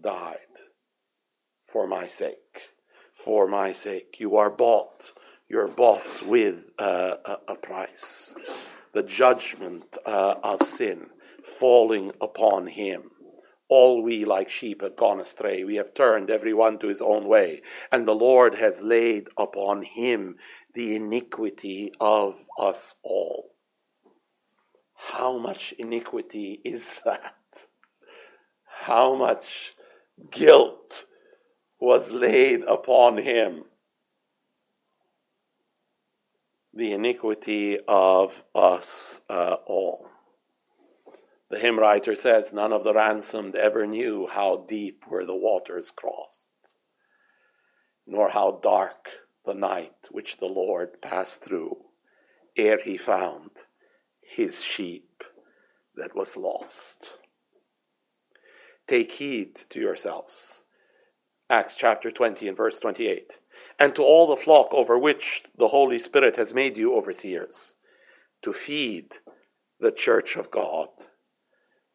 died 0.00 0.36
for 1.72 1.88
my 1.88 2.06
sake. 2.16 2.36
For 3.24 3.48
my 3.48 3.72
sake. 3.82 4.14
You 4.18 4.36
are 4.36 4.50
bought. 4.50 5.02
You're 5.48 5.66
bought 5.66 6.28
with 6.28 6.54
a, 6.78 7.14
a, 7.48 7.56
price. 7.56 8.32
The 8.94 9.02
judgment 9.02 9.82
uh, 10.06 10.34
of 10.44 10.60
sin 10.78 11.06
falling 11.58 12.12
upon 12.20 12.68
him. 12.68 13.10
All 13.68 14.02
we 14.02 14.24
like 14.24 14.48
sheep 14.48 14.82
have 14.82 14.96
gone 14.96 15.20
astray. 15.20 15.64
We 15.64 15.76
have 15.76 15.94
turned 15.94 16.30
every 16.30 16.54
one 16.54 16.78
to 16.78 16.88
his 16.88 17.00
own 17.02 17.26
way. 17.26 17.62
And 17.90 18.06
the 18.06 18.12
Lord 18.12 18.54
has 18.54 18.74
laid 18.80 19.26
upon 19.36 19.82
him 19.82 20.36
the 20.74 20.94
iniquity 20.94 21.92
of 22.00 22.34
us 22.60 22.78
all. 23.02 23.50
How 24.94 25.38
much 25.38 25.74
iniquity 25.78 26.60
is 26.64 26.82
that? 27.04 27.34
How 28.64 29.16
much 29.16 29.44
guilt 30.30 30.92
was 31.80 32.06
laid 32.10 32.62
upon 32.62 33.18
him? 33.18 33.64
The 36.72 36.92
iniquity 36.92 37.78
of 37.88 38.30
us 38.54 38.86
uh, 39.28 39.56
all. 39.66 40.10
The 41.50 41.58
hymn 41.58 41.78
writer 41.78 42.14
says, 42.16 42.46
None 42.52 42.72
of 42.72 42.84
the 42.84 42.94
ransomed 42.94 43.54
ever 43.54 43.86
knew 43.86 44.26
how 44.26 44.66
deep 44.68 45.04
were 45.08 45.24
the 45.24 45.34
waters 45.34 45.92
crossed, 45.94 46.50
nor 48.06 48.28
how 48.28 48.60
dark 48.62 49.08
the 49.44 49.54
night 49.54 49.94
which 50.10 50.36
the 50.40 50.46
Lord 50.46 51.00
passed 51.00 51.38
through 51.44 51.76
ere 52.56 52.78
he 52.78 52.96
found 52.96 53.50
his 54.20 54.54
sheep 54.76 55.22
that 55.94 56.14
was 56.14 56.28
lost. 56.36 57.14
Take 58.88 59.10
heed 59.10 59.56
to 59.70 59.80
yourselves. 59.80 60.34
Acts 61.50 61.76
chapter 61.78 62.10
20 62.10 62.48
and 62.48 62.56
verse 62.56 62.78
28. 62.80 63.30
And 63.78 63.94
to 63.94 64.02
all 64.02 64.34
the 64.34 64.42
flock 64.42 64.68
over 64.72 64.98
which 64.98 65.42
the 65.58 65.68
Holy 65.68 65.98
Spirit 65.98 66.36
has 66.36 66.54
made 66.54 66.76
you 66.76 66.94
overseers, 66.96 67.56
to 68.42 68.54
feed 68.66 69.08
the 69.80 69.92
church 69.92 70.36
of 70.36 70.50
God, 70.50 70.88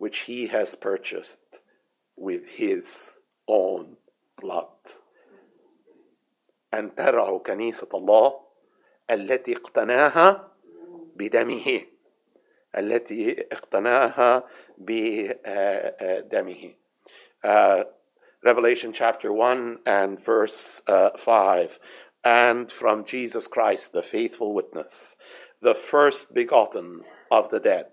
which 0.01 0.23
he 0.27 0.47
has 0.49 0.75
purchased 0.81 1.31
with 2.17 2.43
his 2.57 2.85
own 3.49 3.97
blood. 4.41 4.67
أن 6.75 6.95
ترعوا 6.95 7.39
كنيسة 7.39 7.89
الله 7.95 8.41
التي 9.11 9.57
اقتناها 9.57 10.49
بدمه 11.17 11.83
التي 12.77 13.47
اقتناها 13.53 14.43
بدمه. 14.79 16.75
Uh, 17.45 17.85
Revelation 18.45 18.93
chapter 18.93 19.33
1 19.33 19.79
and 19.87 20.25
verse 20.25 20.81
uh, 20.87 21.11
5. 21.25 21.69
And 22.25 22.73
from 22.79 23.05
Jesus 23.07 23.49
Christ, 23.51 23.89
the 23.93 24.03
faithful 24.13 24.55
witness, 24.55 24.93
the 25.63 25.75
first 25.91 26.33
begotten 26.35 27.03
of 27.31 27.51
the 27.51 27.61
dead. 27.61 27.87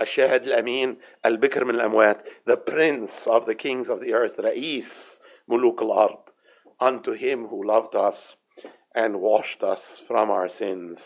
الشاهد 0.00 0.42
الأمين 0.42 0.98
البكر 1.26 1.64
من 1.64 1.74
الأموات 1.74 2.24
the 2.46 2.56
prince 2.56 3.10
of 3.26 3.46
the 3.46 3.54
kings 3.54 3.88
of 3.90 4.00
the 4.00 4.12
earth 4.12 4.40
رئيس 4.40 5.18
ملوك 5.48 5.82
الأرض 5.82 6.18
unto 6.80 7.12
him 7.12 7.46
who 7.46 7.64
loved 7.66 7.94
us 7.94 8.34
and 8.94 9.20
washed 9.20 9.62
us 9.62 9.80
from 10.06 10.30
our 10.30 10.48
sins 10.48 10.98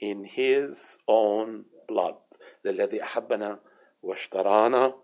in 0.00 0.24
his 0.24 0.76
own 1.08 1.64
blood 1.88 2.16
للذي 2.64 3.02
أحبنا 3.02 3.58
واشترانا 4.02 4.94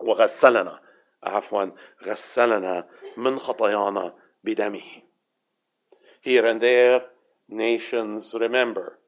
وغسلنا 0.00 0.80
عفوا 1.22 1.70
غسلنا 2.04 2.88
من 3.16 3.38
خطايانا 3.38 4.14
بدمه 4.44 5.02
Here 6.24 6.46
and 6.46 6.60
there, 6.62 7.00
nations 7.48 8.32
remember 8.38 8.98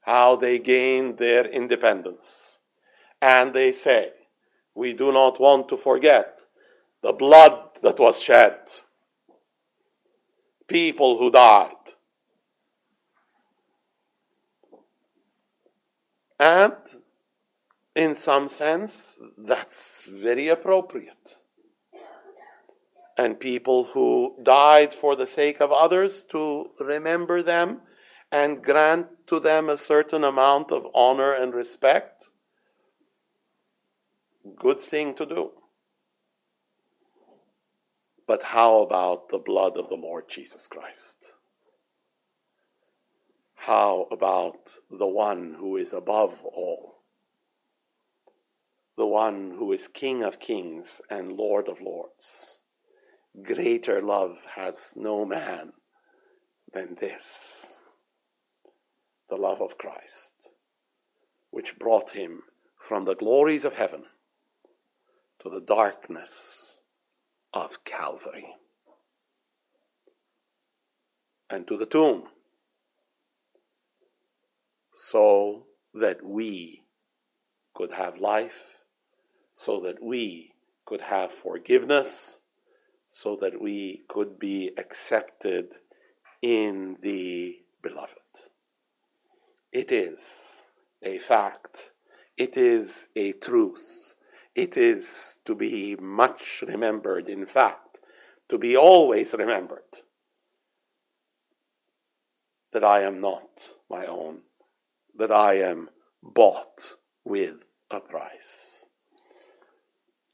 how 0.00 0.36
they 0.36 0.58
gained 0.58 1.18
their 1.18 1.44
independence. 1.44 2.24
And 3.21 3.53
they 3.53 3.73
say, 3.83 4.11
we 4.75 4.93
do 4.93 5.11
not 5.11 5.39
want 5.39 5.69
to 5.69 5.77
forget 5.77 6.37
the 7.03 7.13
blood 7.13 7.51
that 7.83 7.99
was 7.99 8.21
shed, 8.25 8.57
people 10.67 11.17
who 11.17 11.31
died. 11.31 11.71
And 16.39 16.73
in 17.95 18.17
some 18.23 18.49
sense, 18.57 18.91
that's 19.37 20.07
very 20.09 20.49
appropriate. 20.49 21.15
and 23.17 23.37
people 23.39 23.83
who 23.93 24.33
died 24.43 24.95
for 25.01 25.15
the 25.15 25.27
sake 25.35 25.57
of 25.59 25.71
others 25.73 26.23
to 26.31 26.69
remember 26.79 27.43
them 27.43 27.81
and 28.31 28.63
grant 28.63 29.07
to 29.27 29.39
them 29.41 29.67
a 29.67 29.77
certain 29.77 30.23
amount 30.23 30.71
of 30.71 30.83
honor 30.95 31.33
and 31.33 31.53
respect. 31.53 32.18
Good 34.57 34.81
thing 34.89 35.15
to 35.15 35.25
do. 35.25 35.51
But 38.27 38.43
how 38.43 38.81
about 38.81 39.29
the 39.29 39.39
blood 39.39 39.75
of 39.77 39.89
the 39.89 39.95
Lord 39.95 40.25
Jesus 40.29 40.67
Christ? 40.69 41.17
How 43.55 44.07
about 44.11 44.59
the 44.89 45.07
one 45.07 45.55
who 45.59 45.77
is 45.77 45.93
above 45.93 46.33
all? 46.43 46.95
The 48.97 49.05
one 49.05 49.55
who 49.57 49.73
is 49.73 49.81
King 49.93 50.23
of 50.23 50.39
kings 50.39 50.85
and 51.09 51.33
Lord 51.33 51.67
of 51.67 51.81
lords. 51.81 52.25
Greater 53.43 54.01
love 54.01 54.35
has 54.55 54.75
no 54.95 55.25
man 55.25 55.73
than 56.73 56.97
this 56.99 57.23
the 59.29 59.35
love 59.35 59.61
of 59.61 59.77
Christ, 59.77 60.49
which 61.51 61.77
brought 61.79 62.09
him 62.11 62.41
from 62.87 63.05
the 63.05 63.15
glories 63.15 63.65
of 63.65 63.73
heaven 63.73 64.03
to 65.41 65.49
the 65.49 65.61
darkness 65.61 66.31
of 67.53 67.71
Calvary 67.85 68.47
and 71.49 71.67
to 71.67 71.77
the 71.77 71.85
tomb, 71.85 72.23
so 75.11 75.65
that 75.93 76.23
we 76.23 76.83
could 77.73 77.91
have 77.91 78.17
life, 78.19 78.51
so 79.55 79.81
that 79.85 80.01
we 80.03 80.51
could 80.85 81.01
have 81.01 81.29
forgiveness, 81.41 82.07
so 83.09 83.37
that 83.41 83.59
we 83.59 84.03
could 84.09 84.37
be 84.37 84.71
accepted 84.77 85.69
in 86.41 86.97
the 87.01 87.55
beloved. 87.81 88.13
It 89.71 89.91
is 89.91 90.19
a 91.03 91.19
fact. 91.27 91.75
It 92.37 92.57
is 92.57 92.89
a 93.15 93.33
truth. 93.33 94.08
It 94.59 94.75
is 94.75 95.05
to 95.45 95.55
be 95.55 95.95
much 95.95 96.41
remembered, 96.67 97.29
in 97.29 97.45
fact, 97.45 97.97
to 98.49 98.57
be 98.57 98.75
always 98.75 99.31
remembered 99.31 99.87
that 102.73 102.83
I 102.83 103.03
am 103.03 103.21
not 103.21 103.47
my 103.89 104.05
own, 104.05 104.39
that 105.17 105.31
I 105.31 105.61
am 105.61 105.89
bought 106.21 106.81
with 107.23 107.55
a 107.89 108.01
price. 108.01 108.81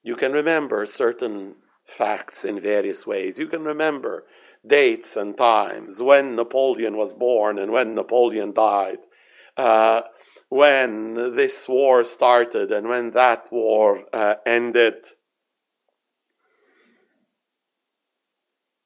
You 0.02 0.16
can 0.16 0.32
remember 0.32 0.88
certain 0.88 1.58
facts 1.96 2.44
in 2.44 2.60
various 2.60 3.06
ways. 3.06 3.38
You 3.38 3.48
can 3.48 3.64
remember 3.64 4.26
dates 4.66 5.16
and 5.16 5.38
times 5.38 6.02
when 6.02 6.36
Napoleon 6.36 6.98
was 6.98 7.14
born 7.14 7.60
and 7.60 7.72
when 7.72 7.94
Napoleon 7.94 8.54
died 8.54 8.98
uh, 9.58 10.02
when 10.50 11.36
this 11.36 11.54
war 11.68 12.04
started 12.16 12.72
and 12.72 12.88
when 12.88 13.12
that 13.12 13.52
war 13.52 14.04
uh, 14.14 14.36
ended. 14.46 14.96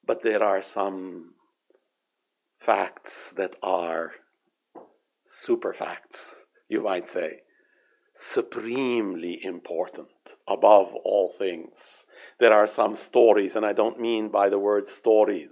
But 0.06 0.24
there 0.24 0.44
are 0.44 0.64
some 0.74 1.34
facts 2.66 3.12
that 3.38 3.56
are 3.62 4.12
super 5.46 5.74
facts, 5.74 6.20
you 6.68 6.84
might 6.84 7.06
say, 7.14 7.42
supremely 8.34 9.40
important 9.44 10.08
above 10.48 10.88
all 11.06 11.34
things. 11.38 11.74
There 12.40 12.54
are 12.54 12.68
some 12.76 12.98
stories, 13.08 13.54
and 13.56 13.66
I 13.66 13.74
don't 13.74 14.00
mean 14.00 14.30
by 14.30 14.50
the 14.50 14.60
word 14.60 14.86
stories 15.00 15.52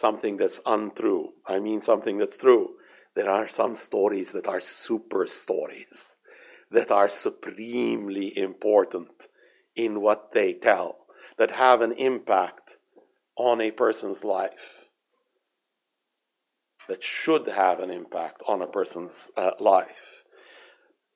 something 0.00 0.36
that's 0.36 0.60
untrue. 0.66 1.30
I 1.46 1.58
mean 1.58 1.82
something 1.84 2.18
that's 2.18 2.36
true 2.38 2.70
there 3.18 3.30
are 3.30 3.48
some 3.56 3.76
stories 3.84 4.28
that 4.32 4.46
are 4.46 4.62
super 4.86 5.26
stories, 5.42 5.88
that 6.70 6.92
are 6.92 7.10
supremely 7.20 8.32
important 8.38 9.08
in 9.74 10.00
what 10.00 10.30
they 10.32 10.52
tell, 10.52 10.98
that 11.36 11.50
have 11.50 11.80
an 11.80 11.94
impact 11.94 12.70
on 13.34 13.60
a 13.60 13.72
person's 13.72 14.22
life, 14.22 14.52
that 16.88 17.00
should 17.24 17.48
have 17.48 17.80
an 17.80 17.90
impact 17.90 18.40
on 18.46 18.62
a 18.62 18.68
person's 18.68 19.10
uh, 19.36 19.50
life. 19.58 19.88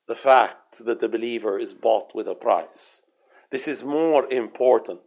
The 0.09 0.17
fact 0.25 0.85
that 0.85 1.01
the 1.01 1.09
believer 1.09 1.57
is 1.57 1.73
bought 1.73 2.17
with 2.17 2.27
a 2.27 2.35
price. 2.35 2.67
This 3.53 3.69
is 3.69 3.85
more 3.85 4.27
important 4.29 5.03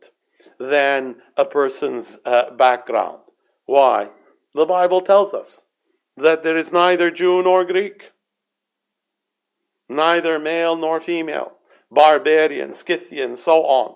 than 0.62 1.18
a 1.36 1.44
person's 1.44 2.08
uh, 2.24 2.52
background. 2.52 3.20
Why? 3.66 4.08
The 4.54 4.66
Bible 4.66 5.02
tells 5.02 5.34
us 5.34 5.60
that 6.18 6.44
there 6.44 6.58
is 6.58 6.68
neither 6.72 7.12
Jew 7.12 7.42
nor 7.44 7.66
Greek, 7.66 8.02
neither 9.90 10.40
male 10.40 10.76
nor 10.76 11.02
female, 11.02 11.54
barbarian, 11.92 12.76
Scythian, 12.86 13.38
so 13.44 13.64
on. 13.64 13.96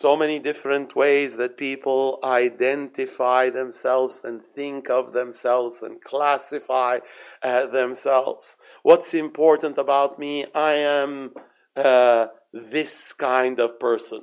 So 0.00 0.16
many 0.16 0.38
different 0.38 0.96
ways 0.96 1.32
that 1.36 1.58
people 1.58 2.20
identify 2.24 3.50
themselves 3.50 4.14
and 4.24 4.40
think 4.54 4.88
of 4.88 5.12
themselves 5.12 5.76
and 5.82 6.02
classify 6.02 6.98
uh, 7.42 7.66
themselves. 7.66 8.44
What's 8.82 9.12
important 9.12 9.76
about 9.76 10.18
me? 10.18 10.46
I 10.54 10.72
am 10.72 11.32
uh, 11.76 12.26
this 12.52 12.90
kind 13.18 13.60
of 13.60 13.78
person 13.78 14.22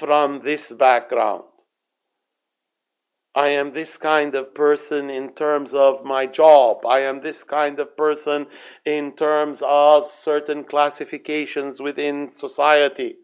from 0.00 0.42
this 0.44 0.72
background. 0.76 1.44
I 3.34 3.48
am 3.48 3.72
this 3.72 3.88
kind 4.00 4.34
of 4.34 4.54
person 4.54 5.08
in 5.08 5.32
terms 5.32 5.70
of 5.72 6.04
my 6.04 6.26
job. 6.26 6.84
I 6.86 7.00
am 7.00 7.22
this 7.22 7.38
kind 7.48 7.78
of 7.80 7.96
person 7.96 8.46
in 8.84 9.16
terms 9.16 9.58
of 9.62 10.04
certain 10.22 10.64
classifications 10.64 11.80
within 11.80 12.32
society. 12.36 13.16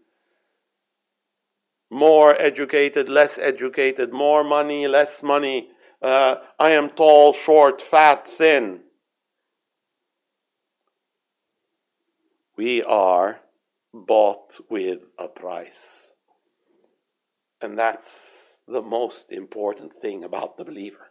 More 1.91 2.41
educated, 2.41 3.09
less 3.11 3.33
educated, 3.41 4.13
more 4.13 4.45
money, 4.45 4.87
less 4.87 5.23
money. 5.23 5.69
Uh, 6.01 6.37
I 6.59 6.71
am 6.71 6.91
tall, 6.91 7.35
short, 7.45 7.83
fat, 7.91 8.25
thin. 8.39 8.81
We 12.57 12.83
are 12.83 13.41
bought 13.93 14.53
with 14.71 15.01
a 15.19 15.29
price. 15.29 15.69
And 17.61 17.79
that's 17.79 18.05
the 18.71 18.83
most 18.83 19.31
important 19.31 19.93
thing 20.01 20.25
about 20.25 20.57
the 20.57 20.65
believer. 20.65 21.09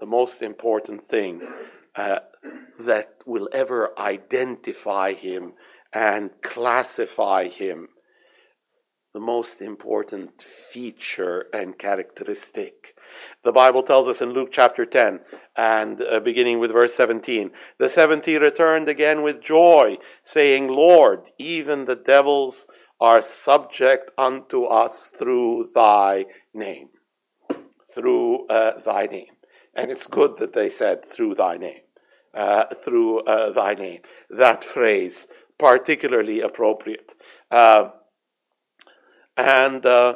The 0.00 0.06
most 0.06 0.42
important 0.42 1.08
thing 1.08 1.40
uh, 1.94 2.16
that 2.86 3.14
will 3.24 3.48
ever 3.52 3.90
identify 3.98 5.14
him 5.14 5.52
and 5.92 6.30
classify 6.42 7.48
him. 7.48 7.88
The 9.12 9.20
most 9.20 9.60
important 9.60 10.30
feature 10.72 11.46
and 11.52 11.78
characteristic. 11.78 12.74
The 13.44 13.52
Bible 13.52 13.84
tells 13.84 14.08
us 14.08 14.20
in 14.20 14.30
Luke 14.30 14.48
chapter 14.50 14.84
10 14.84 15.20
and 15.56 16.02
uh, 16.02 16.18
beginning 16.18 16.58
with 16.58 16.72
verse 16.72 16.90
17 16.96 17.52
The 17.78 17.90
seventy 17.94 18.34
returned 18.34 18.88
again 18.88 19.22
with 19.22 19.40
joy, 19.40 19.98
saying, 20.24 20.66
Lord, 20.66 21.20
even 21.38 21.84
the 21.84 21.94
devils 21.94 22.56
are 23.00 23.22
subject 23.44 24.10
unto 24.16 24.64
us 24.64 24.92
through 25.18 25.70
thy 25.74 26.24
name. 26.52 26.88
Through 27.94 28.46
uh, 28.46 28.82
thy 28.84 29.06
name. 29.06 29.26
And 29.74 29.90
it's 29.90 30.06
good 30.10 30.32
that 30.38 30.54
they 30.54 30.70
said 30.78 31.00
through 31.16 31.34
thy 31.34 31.56
name. 31.56 31.80
Uh, 32.32 32.64
through 32.84 33.20
uh, 33.20 33.52
thy 33.52 33.74
name. 33.74 34.00
That 34.30 34.64
phrase, 34.74 35.14
particularly 35.58 36.40
appropriate. 36.40 37.10
Uh, 37.50 37.90
and 39.36 39.84
uh, 39.84 40.14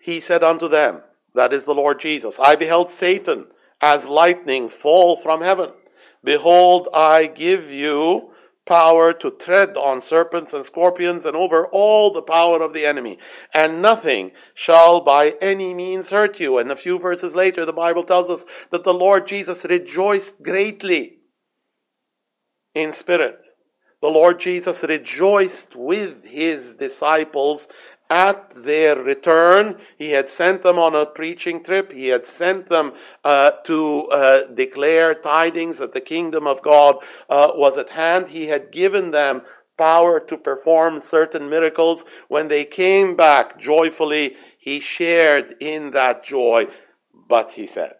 he 0.00 0.20
said 0.26 0.42
unto 0.42 0.68
them, 0.68 1.00
that 1.34 1.52
is 1.52 1.64
the 1.64 1.72
Lord 1.72 2.00
Jesus, 2.00 2.34
I 2.42 2.56
beheld 2.56 2.90
Satan 2.98 3.46
as 3.80 3.98
lightning 4.08 4.70
fall 4.82 5.20
from 5.22 5.42
heaven. 5.42 5.70
Behold, 6.24 6.88
I 6.94 7.26
give 7.26 7.64
you 7.64 8.30
power 8.66 9.12
to 9.12 9.30
tread 9.44 9.70
on 9.76 10.02
serpents 10.06 10.52
and 10.52 10.66
scorpions 10.66 11.24
and 11.24 11.36
over 11.36 11.66
all 11.68 12.12
the 12.12 12.22
power 12.22 12.62
of 12.62 12.72
the 12.72 12.84
enemy, 12.84 13.18
and 13.54 13.80
nothing 13.80 14.32
shall 14.54 15.04
by 15.04 15.32
any 15.40 15.72
means 15.72 16.08
hurt 16.08 16.40
you. 16.40 16.58
And 16.58 16.70
a 16.70 16.76
few 16.76 16.98
verses 16.98 17.34
later, 17.34 17.64
the 17.64 17.72
Bible 17.72 18.04
tells 18.04 18.28
us 18.28 18.44
that 18.72 18.84
the 18.84 18.92
Lord 18.92 19.26
Jesus 19.28 19.58
rejoiced 19.68 20.32
greatly 20.42 21.18
in 22.74 22.92
spirit. 22.98 23.38
The 24.02 24.08
Lord 24.08 24.40
Jesus 24.40 24.76
rejoiced 24.86 25.74
with 25.74 26.22
his 26.24 26.76
disciples 26.78 27.62
at 28.08 28.52
their 28.64 28.96
return, 29.02 29.76
he 29.98 30.10
had 30.10 30.26
sent 30.36 30.62
them 30.62 30.78
on 30.78 30.94
a 30.94 31.06
preaching 31.06 31.64
trip. 31.64 31.90
He 31.90 32.08
had 32.08 32.22
sent 32.38 32.68
them 32.68 32.92
uh, 33.24 33.50
to 33.66 34.02
uh, 34.12 34.40
declare 34.54 35.14
tidings 35.14 35.78
that 35.78 35.92
the 35.92 36.00
kingdom 36.00 36.46
of 36.46 36.62
God 36.62 36.96
uh, 37.28 37.48
was 37.54 37.76
at 37.78 37.90
hand. 37.90 38.28
He 38.28 38.46
had 38.48 38.72
given 38.72 39.10
them 39.10 39.42
power 39.78 40.20
to 40.20 40.36
perform 40.36 41.02
certain 41.10 41.48
miracles, 41.50 42.02
when 42.28 42.48
they 42.48 42.64
came 42.64 43.16
back 43.16 43.60
joyfully, 43.60 44.32
he 44.58 44.82
shared 44.96 45.54
in 45.60 45.90
that 45.92 46.24
joy. 46.24 46.64
But 47.28 47.50
he 47.50 47.68
said, 47.72 47.94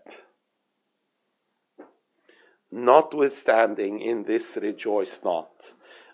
Notwithstanding 2.71 4.01
in 4.01 4.25
this 4.25 4.43
rejoice 4.61 5.19
not, 5.25 5.51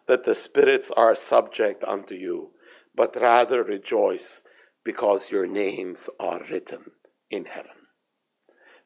that 0.07 0.24
the 0.24 0.37
spirits 0.44 0.90
are 0.96 1.16
subject 1.28 1.83
unto 1.85 2.14
you, 2.14 2.50
but 2.94 3.16
rather 3.20 3.62
rejoice 3.62 4.42
because 4.85 5.28
your 5.31 5.46
names 5.46 5.98
are 6.18 6.40
written 6.50 6.81
in 7.31 7.44
heaven. 7.44 7.70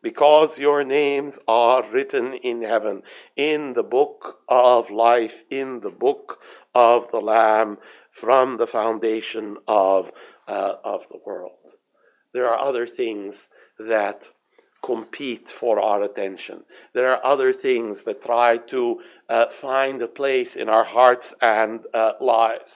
Because 0.03 0.51
your 0.59 0.85
names 0.85 1.35
are 1.49 1.91
written 1.91 2.35
in 2.35 2.63
heaven, 2.63 3.03
in 3.37 3.73
the 3.75 3.83
book 3.83 4.39
of 4.49 4.91
life, 4.91 5.33
in 5.51 5.81
the 5.83 5.91
book 5.91 6.39
of 6.75 7.05
the 7.11 7.19
Lamb, 7.19 7.79
from 8.21 8.57
the 8.59 8.67
foundation 8.67 9.57
of, 9.67 10.07
uh, 10.47 10.75
of 10.85 11.01
the 11.11 11.19
world. 11.25 11.53
There 12.33 12.49
are 12.49 12.59
other 12.59 12.87
things 12.87 13.35
that 13.79 14.21
compete 14.85 15.47
for 15.59 15.81
our 15.81 16.03
attention. 16.05 16.63
There 16.95 17.11
are 17.11 17.25
other 17.25 17.53
things 17.53 17.99
that 18.07 18.23
try 18.23 18.59
to 18.71 19.01
uh, 19.29 19.47
find 19.61 20.01
a 20.01 20.07
place 20.07 20.51
in 20.55 20.69
our 20.69 20.85
hearts 20.85 21.27
and 21.41 21.81
uh, 21.93 22.13
lives. 22.21 22.71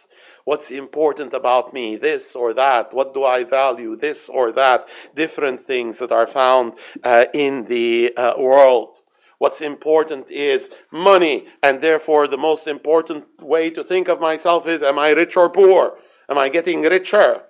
What's 0.51 0.73
important 0.73 1.33
about 1.33 1.73
me? 1.73 1.97
This 1.97 2.25
or 2.35 2.53
that? 2.55 2.93
What 2.93 3.15
do 3.15 3.23
I 3.23 3.45
value? 3.45 3.95
This 3.95 4.19
or 4.29 4.51
that? 4.55 4.81
Different 5.15 5.65
things 5.69 5.95
that 6.01 6.11
are 6.11 6.27
found 6.27 6.73
uh, 7.05 7.27
in 7.33 7.67
the 7.69 8.11
uh, 8.17 8.33
world. 8.37 8.97
What's 9.39 9.61
important 9.61 10.29
is 10.29 10.63
money, 10.93 11.45
and 11.63 11.81
therefore 11.81 12.27
the 12.27 12.37
most 12.37 12.67
important 12.67 13.27
way 13.41 13.71
to 13.71 13.85
think 13.85 14.09
of 14.09 14.19
myself 14.21 14.67
is 14.67 14.83
am 14.83 14.99
I 14.99 15.11
rich 15.11 15.35
or 15.37 15.51
poor? 15.51 15.93
Am 16.29 16.37
I 16.37 16.49
getting 16.49 16.81
richer? 16.81 17.43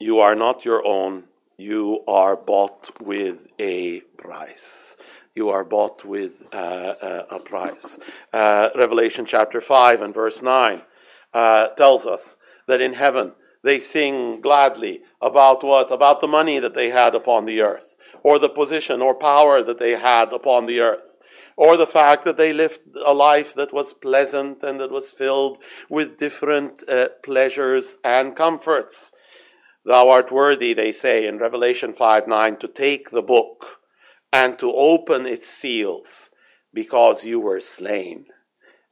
You 0.00 0.18
are 0.18 0.34
not 0.34 0.64
your 0.64 0.84
own. 0.84 1.22
You 1.56 2.00
are 2.08 2.34
bought 2.34 2.90
with 3.00 3.36
a 3.60 4.00
price. 4.18 4.91
You 5.34 5.48
are 5.48 5.64
bought 5.64 6.04
with 6.04 6.32
uh, 6.52 6.56
uh, 6.56 7.26
a 7.30 7.38
price. 7.40 7.86
Uh, 8.32 8.68
Revelation 8.76 9.26
chapter 9.26 9.62
5 9.66 10.02
and 10.02 10.14
verse 10.14 10.38
9 10.42 10.82
uh, 11.32 11.68
tells 11.78 12.04
us 12.04 12.20
that 12.68 12.82
in 12.82 12.92
heaven 12.92 13.32
they 13.64 13.80
sing 13.80 14.40
gladly 14.42 15.00
about 15.22 15.64
what? 15.64 15.90
About 15.90 16.20
the 16.20 16.26
money 16.26 16.60
that 16.60 16.74
they 16.74 16.90
had 16.90 17.14
upon 17.14 17.46
the 17.46 17.60
earth, 17.60 17.86
or 18.22 18.38
the 18.38 18.50
position 18.50 19.00
or 19.00 19.14
power 19.14 19.62
that 19.62 19.78
they 19.78 19.92
had 19.92 20.32
upon 20.32 20.66
the 20.66 20.80
earth 20.80 21.00
or 21.56 21.76
the 21.76 21.86
fact 21.92 22.24
that 22.24 22.36
they 22.36 22.52
lived 22.52 22.78
a 23.04 23.12
life 23.12 23.46
that 23.56 23.72
was 23.72 23.94
pleasant 24.00 24.62
and 24.62 24.80
that 24.80 24.90
was 24.90 25.14
filled 25.18 25.58
with 25.90 26.18
different 26.18 26.82
uh, 26.88 27.06
pleasures 27.24 27.84
and 28.04 28.34
comforts. 28.36 28.96
Thou 29.84 30.08
art 30.08 30.32
worthy, 30.32 30.74
they 30.74 30.92
say 30.92 31.26
in 31.26 31.38
Revelation 31.38 31.94
5 31.96 32.26
9, 32.26 32.56
to 32.60 32.68
take 32.68 33.10
the 33.10 33.22
book 33.22 33.64
and 34.32 34.58
to 34.58 34.72
open 34.72 35.26
its 35.26 35.46
seals, 35.60 36.06
because 36.72 37.22
you 37.22 37.38
were 37.40 37.60
slain, 37.78 38.26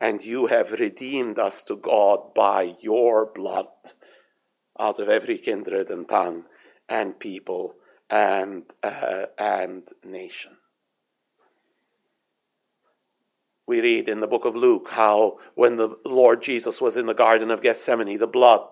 and 0.00 0.22
you 0.22 0.46
have 0.46 0.70
redeemed 0.78 1.38
us 1.38 1.54
to 1.66 1.76
God 1.76 2.34
by 2.34 2.74
your 2.80 3.30
blood 3.34 3.66
out 4.78 5.00
of 5.00 5.08
every 5.08 5.38
kindred 5.38 5.90
and 5.90 6.08
tongue 6.08 6.44
and 6.88 7.18
people 7.18 7.74
and, 8.10 8.64
uh, 8.82 9.26
and 9.38 9.82
nation. 10.04 10.52
We 13.66 13.80
read 13.80 14.08
in 14.08 14.20
the 14.20 14.26
book 14.26 14.44
of 14.44 14.56
Luke 14.56 14.86
how 14.90 15.38
when 15.54 15.76
the 15.76 15.96
Lord 16.04 16.42
Jesus 16.42 16.80
was 16.80 16.96
in 16.96 17.06
the 17.06 17.14
Garden 17.14 17.50
of 17.50 17.62
Gethsemane, 17.62 18.18
the 18.18 18.26
blood 18.26 18.66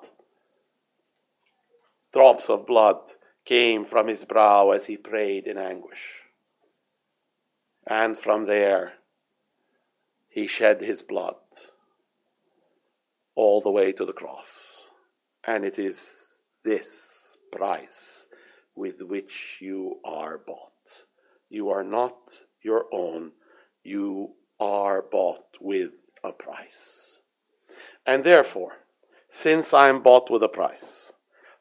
Drops 2.13 2.45
of 2.49 2.67
blood 2.67 2.97
came 3.45 3.85
from 3.85 4.09
his 4.09 4.25
brow 4.25 4.71
as 4.71 4.87
he 4.87 4.97
prayed 4.97 5.47
in 5.47 5.59
anguish. 5.59 5.99
And 7.89 8.19
from 8.23 8.47
there, 8.47 8.93
he 10.29 10.47
shed 10.47 10.83
his 10.83 11.01
blood 11.01 11.37
all 13.35 13.63
the 13.63 13.71
way 13.71 13.93
to 13.93 14.05
the 14.05 14.13
cross. 14.13 14.45
And 15.47 15.65
it 15.65 15.79
is 15.79 15.97
this 16.65 16.87
price 17.51 17.89
with 18.77 19.01
which 19.01 19.33
you 19.61 19.97
are 20.05 20.37
bought. 20.37 20.73
You 21.49 21.71
are 21.71 21.83
not 21.83 22.17
your 22.63 22.85
own, 22.93 23.33
you 23.83 24.33
are 24.61 25.03
bought 25.11 25.57
with 25.59 25.93
a 26.23 26.33
price. 26.33 27.19
And 28.07 28.23
therefore, 28.23 28.73
since 29.43 29.69
I 29.73 29.89
am 29.89 30.03
bought 30.03 30.31
with 30.31 30.43
a 30.43 30.49
price, 30.49 31.11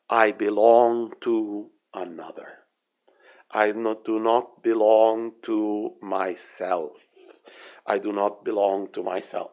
I 0.10 0.32
belong 0.32 1.13
to 1.24 1.70
another. 1.94 2.48
I 3.52 3.72
not, 3.72 4.04
do 4.04 4.20
not 4.20 4.62
belong 4.62 5.34
to 5.46 5.94
myself. 6.02 6.92
I 7.86 7.98
do 7.98 8.12
not 8.12 8.44
belong 8.44 8.90
to 8.94 9.04
myself. 9.04 9.52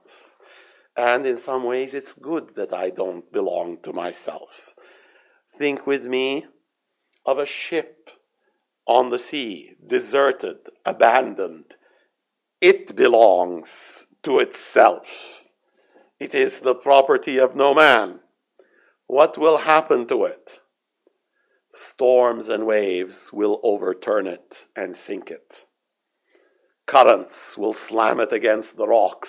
And 0.96 1.26
in 1.26 1.40
some 1.44 1.64
ways, 1.64 1.90
it's 1.92 2.12
good 2.20 2.50
that 2.56 2.72
I 2.72 2.90
don't 2.90 3.30
belong 3.32 3.78
to 3.84 3.92
myself. 3.92 4.48
Think 5.58 5.86
with 5.86 6.02
me 6.02 6.46
of 7.24 7.38
a 7.38 7.46
ship 7.46 8.08
on 8.86 9.10
the 9.10 9.18
sea, 9.18 9.72
deserted, 9.86 10.58
abandoned. 10.84 11.64
It 12.60 12.96
belongs 12.96 13.68
to 14.24 14.38
itself. 14.38 15.04
It 16.18 16.34
is 16.34 16.52
the 16.62 16.74
property 16.74 17.38
of 17.38 17.56
no 17.56 17.74
man. 17.74 18.20
What 19.06 19.38
will 19.38 19.58
happen 19.58 20.06
to 20.08 20.24
it? 20.24 20.48
Storms 21.92 22.48
and 22.48 22.66
waves 22.66 23.14
will 23.32 23.60
overturn 23.62 24.26
it 24.26 24.54
and 24.76 24.96
sink 25.06 25.30
it. 25.30 25.52
Currents 26.86 27.34
will 27.56 27.74
slam 27.88 28.20
it 28.20 28.32
against 28.32 28.76
the 28.76 28.86
rocks 28.86 29.28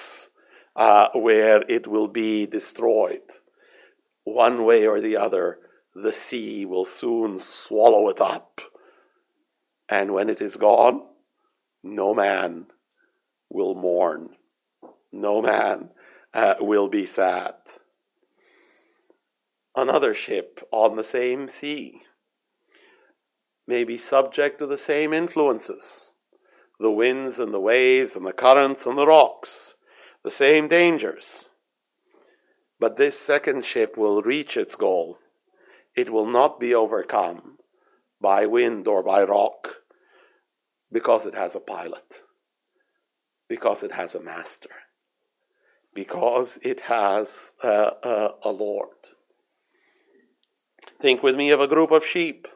uh, 0.76 1.08
where 1.14 1.62
it 1.62 1.88
will 1.88 2.08
be 2.08 2.46
destroyed. 2.46 3.22
One 4.24 4.66
way 4.66 4.86
or 4.86 5.02
the 5.02 5.18
other, 5.18 5.60
the 5.94 6.14
sea 6.30 6.66
will 6.66 6.88
soon 7.00 7.42
swallow 7.68 8.10
it 8.10 8.20
up. 8.20 8.60
And 9.90 10.14
when 10.14 10.30
it 10.30 10.42
is 10.42 10.56
gone, 10.56 11.02
no 11.84 12.14
man 12.14 12.66
will 13.50 13.76
mourn. 13.76 14.30
No 15.12 15.42
man 15.42 15.90
uh, 16.34 16.56
will 16.60 16.90
be 16.90 17.08
sad 17.16 17.54
another 19.76 20.16
ship 20.16 20.60
on 20.72 20.96
the 20.96 21.04
same 21.04 21.50
sea 21.60 22.02
may 23.68 23.84
be 23.84 23.98
subject 23.98 24.60
to 24.60 24.68
the 24.68 24.78
same 24.78 25.14
influences 25.14 26.10
the 26.80 26.92
winds 26.92 27.40
and 27.40 27.54
the 27.54 27.60
waves 27.60 28.12
and 28.16 28.26
the 28.26 28.34
currents 28.34 28.82
and 28.86 28.98
the 28.98 29.08
rocks, 29.08 29.74
the 30.24 30.32
same 30.32 30.68
dangers. 30.68 31.24
But 32.80 32.98
this 32.98 33.16
second 33.26 33.64
ship 33.66 33.98
will 33.98 34.22
reach 34.22 34.58
its 34.58 34.76
goal. 34.76 35.18
It 35.96 36.12
will 36.12 36.28
not 36.28 36.60
be 36.60 36.76
overcome 36.76 37.58
by 38.20 38.46
wind 38.46 38.88
or 38.88 39.04
by 39.04 39.24
rock 39.24 39.68
because 40.92 41.26
it 41.26 41.34
has 41.34 41.56
a 41.56 41.60
pilot, 41.60 42.04
because 43.48 43.82
it 43.82 43.92
has 43.92 44.14
a 44.14 44.22
master, 44.22 44.70
because 45.94 46.50
it 46.62 46.82
has 46.82 47.28
uh, 47.64 47.68
uh, 47.68 48.32
a 48.44 48.50
Lord. 48.50 48.90
Think 51.02 51.24
with 51.24 51.36
me 51.36 51.52
of 51.52 51.62
a 51.62 51.68
group 51.68 51.92
of 51.92 52.04
sheep. 52.12 52.48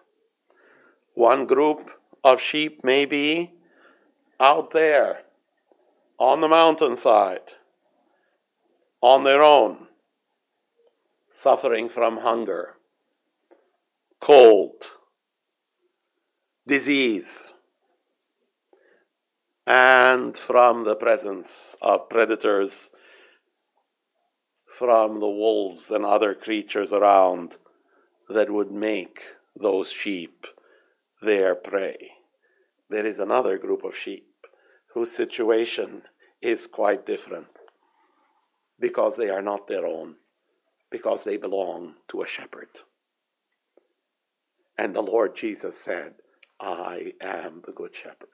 One 1.19 1.47
group 1.47 1.89
of 2.23 2.39
sheep 2.49 2.81
may 2.81 3.03
be 3.03 3.51
out 4.39 4.71
there 4.71 5.19
on 6.17 6.39
the 6.39 6.47
mountainside 6.47 7.41
on 9.01 9.25
their 9.25 9.43
own, 9.43 9.87
suffering 11.43 11.89
from 11.93 12.19
hunger, 12.19 12.69
cold, 14.23 14.75
disease, 16.65 17.27
and 19.67 20.39
from 20.47 20.85
the 20.85 20.95
presence 20.95 21.49
of 21.81 22.07
predators, 22.07 22.71
from 24.77 25.19
the 25.19 25.27
wolves 25.27 25.83
and 25.89 26.05
other 26.05 26.33
creatures 26.33 26.93
around 26.93 27.55
that 28.29 28.49
would 28.49 28.71
make 28.71 29.19
those 29.61 29.91
sheep 30.01 30.45
their 31.21 31.55
prey. 31.55 31.97
There 32.89 33.05
is 33.05 33.19
another 33.19 33.57
group 33.57 33.83
of 33.83 33.93
sheep 34.03 34.27
whose 34.93 35.09
situation 35.17 36.03
is 36.41 36.67
quite 36.73 37.05
different 37.05 37.47
because 38.79 39.13
they 39.17 39.29
are 39.29 39.41
not 39.41 39.67
their 39.67 39.85
own, 39.85 40.15
because 40.91 41.21
they 41.25 41.37
belong 41.37 41.95
to 42.11 42.21
a 42.23 42.27
shepherd. 42.27 42.69
And 44.77 44.95
the 44.95 45.01
Lord 45.01 45.33
Jesus 45.39 45.75
said, 45.85 46.15
I 46.59 47.13
am 47.21 47.63
the 47.65 47.73
good 47.73 47.91
shepherd. 48.03 48.29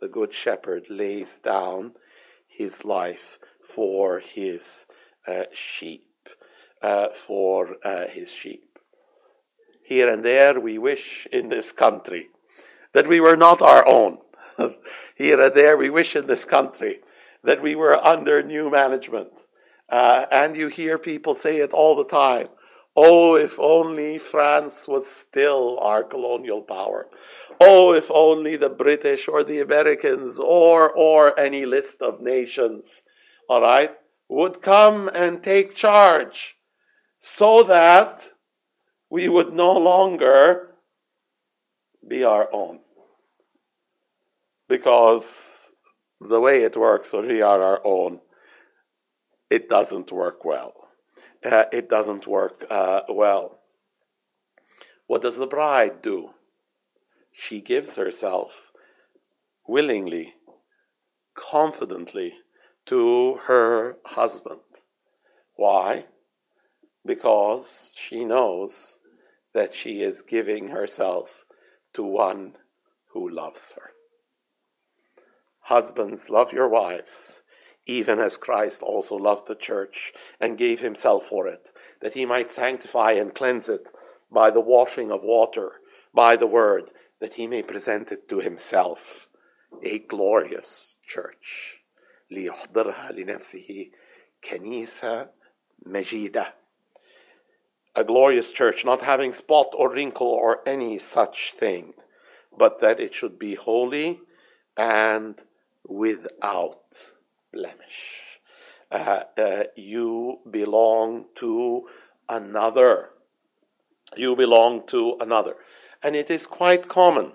the 0.00 0.08
Good 0.08 0.30
Shepherd 0.44 0.84
lays 0.90 1.28
down 1.44 1.92
his 2.48 2.72
life 2.84 3.16
for 3.74 4.20
his 4.34 4.60
uh, 5.26 5.44
sheep, 5.78 6.06
uh, 6.82 7.08
for 7.26 7.76
uh, 7.84 8.06
his 8.10 8.28
sheep. 8.42 8.67
Here 9.88 10.12
and 10.12 10.22
there 10.22 10.60
we 10.60 10.76
wish 10.76 11.26
in 11.32 11.48
this 11.48 11.64
country 11.78 12.26
that 12.92 13.08
we 13.08 13.20
were 13.20 13.38
not 13.38 13.62
our 13.62 13.88
own. 13.88 14.18
Here 15.16 15.40
and 15.40 15.56
there 15.56 15.78
we 15.78 15.88
wish 15.88 16.14
in 16.14 16.26
this 16.26 16.44
country 16.44 16.98
that 17.42 17.62
we 17.62 17.74
were 17.74 17.96
under 17.96 18.42
new 18.42 18.70
management. 18.70 19.30
Uh, 19.88 20.26
and 20.30 20.54
you 20.54 20.68
hear 20.68 20.98
people 20.98 21.38
say 21.42 21.56
it 21.56 21.72
all 21.72 21.96
the 21.96 22.04
time. 22.04 22.48
Oh, 22.94 23.36
if 23.36 23.52
only 23.58 24.20
France 24.30 24.74
was 24.86 25.06
still 25.30 25.78
our 25.80 26.04
colonial 26.04 26.60
power. 26.60 27.06
Oh, 27.58 27.92
if 27.92 28.04
only 28.10 28.58
the 28.58 28.68
British 28.68 29.20
or 29.26 29.42
the 29.42 29.62
Americans 29.62 30.38
or, 30.38 30.90
or 30.90 31.40
any 31.40 31.64
list 31.64 31.96
of 32.02 32.20
nations, 32.20 32.84
all 33.48 33.62
right, 33.62 33.92
would 34.28 34.60
come 34.60 35.08
and 35.08 35.42
take 35.42 35.76
charge 35.76 36.56
so 37.38 37.64
that 37.66 38.20
we 39.10 39.28
would 39.28 39.52
no 39.52 39.72
longer 39.72 40.68
be 42.06 42.24
our 42.24 42.48
own. 42.52 42.80
Because 44.68 45.22
the 46.20 46.40
way 46.40 46.62
it 46.62 46.76
works 46.76 47.12
when 47.12 47.28
we 47.28 47.40
are 47.40 47.62
our 47.62 47.80
own, 47.84 48.20
it 49.50 49.68
doesn't 49.68 50.12
work 50.12 50.44
well. 50.44 50.74
Uh, 51.44 51.64
it 51.72 51.88
doesn't 51.88 52.26
work 52.26 52.64
uh, 52.70 53.00
well. 53.08 53.58
What 55.06 55.22
does 55.22 55.36
the 55.38 55.46
bride 55.46 56.02
do? 56.02 56.30
She 57.32 57.60
gives 57.62 57.96
herself 57.96 58.50
willingly, 59.66 60.34
confidently 61.34 62.34
to 62.86 63.38
her 63.46 63.96
husband. 64.04 64.60
Why? 65.54 66.04
Because 67.06 67.64
she 68.08 68.24
knows 68.24 68.72
that 69.57 69.71
she 69.73 70.01
is 70.01 70.21
giving 70.29 70.69
herself 70.69 71.27
to 71.93 72.03
one 72.03 72.55
who 73.13 73.29
loves 73.29 73.59
her. 73.75 73.91
Husbands, 75.59 76.21
love 76.29 76.51
your 76.51 76.67
wives, 76.67 77.11
even 77.85 78.19
as 78.19 78.37
Christ 78.37 78.81
also 78.81 79.15
loved 79.15 79.47
the 79.47 79.55
church 79.55 80.13
and 80.39 80.57
gave 80.57 80.79
himself 80.79 81.23
for 81.29 81.47
it, 81.47 81.69
that 82.01 82.13
he 82.13 82.25
might 82.25 82.53
sanctify 82.53 83.13
and 83.13 83.33
cleanse 83.33 83.69
it 83.69 83.83
by 84.31 84.51
the 84.51 84.59
washing 84.59 85.11
of 85.11 85.21
water, 85.23 85.73
by 86.13 86.35
the 86.35 86.47
word, 86.47 86.91
that 87.21 87.33
he 87.33 87.47
may 87.47 87.61
present 87.61 88.11
it 88.11 88.27
to 88.29 88.39
himself, 88.39 88.99
a 89.83 89.99
glorious 89.99 90.95
church. 91.07 91.79
ليحضرها 92.31 93.11
لنفسه 93.11 93.91
كنيسة 94.43 95.29
مجيدة. 95.85 96.53
a 97.98 98.04
glorious 98.04 98.52
church, 98.54 98.84
not 98.84 99.02
having 99.02 99.32
spot 99.32 99.72
or 99.76 99.92
wrinkle 99.92 100.28
or 100.28 100.60
any 100.68 101.00
such 101.12 101.36
thing, 101.58 101.94
but 102.56 102.80
that 102.80 103.00
it 103.00 103.10
should 103.12 103.40
be 103.40 103.56
holy 103.56 104.20
and 104.76 105.34
without 105.84 106.78
blemish. 107.52 107.98
Uh, 108.92 109.22
uh, 109.36 109.62
you 109.74 110.38
belong 110.48 111.24
to 111.40 111.88
another. 112.28 113.08
You 114.16 114.36
belong 114.36 114.84
to 114.92 115.16
another. 115.18 115.54
And 116.00 116.14
it 116.14 116.30
is 116.30 116.46
quite 116.48 116.88
common 116.88 117.32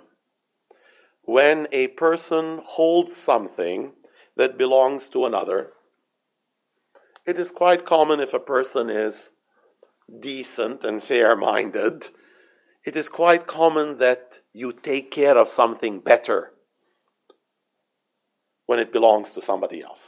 when 1.23 1.67
a 1.73 1.87
person 1.89 2.61
holds 2.63 3.11
something 3.25 3.91
that 4.37 4.57
belongs 4.57 5.09
to 5.11 5.25
another. 5.25 5.71
It 7.25 7.37
is 7.37 7.49
quite 7.53 7.85
common 7.85 8.21
if 8.21 8.33
a 8.33 8.39
person 8.39 8.89
is 8.89 9.13
decent 10.21 10.83
and 10.83 11.03
fair 11.03 11.35
minded. 11.35 12.03
It 12.85 12.95
is 12.95 13.09
quite 13.09 13.47
common 13.47 13.97
that 13.99 14.27
you 14.53 14.73
take 14.83 15.11
care 15.11 15.37
of 15.37 15.47
something 15.55 15.99
better 15.99 16.51
when 18.65 18.79
it 18.79 18.93
belongs 18.93 19.27
to 19.33 19.41
somebody 19.41 19.81
else. 19.83 19.99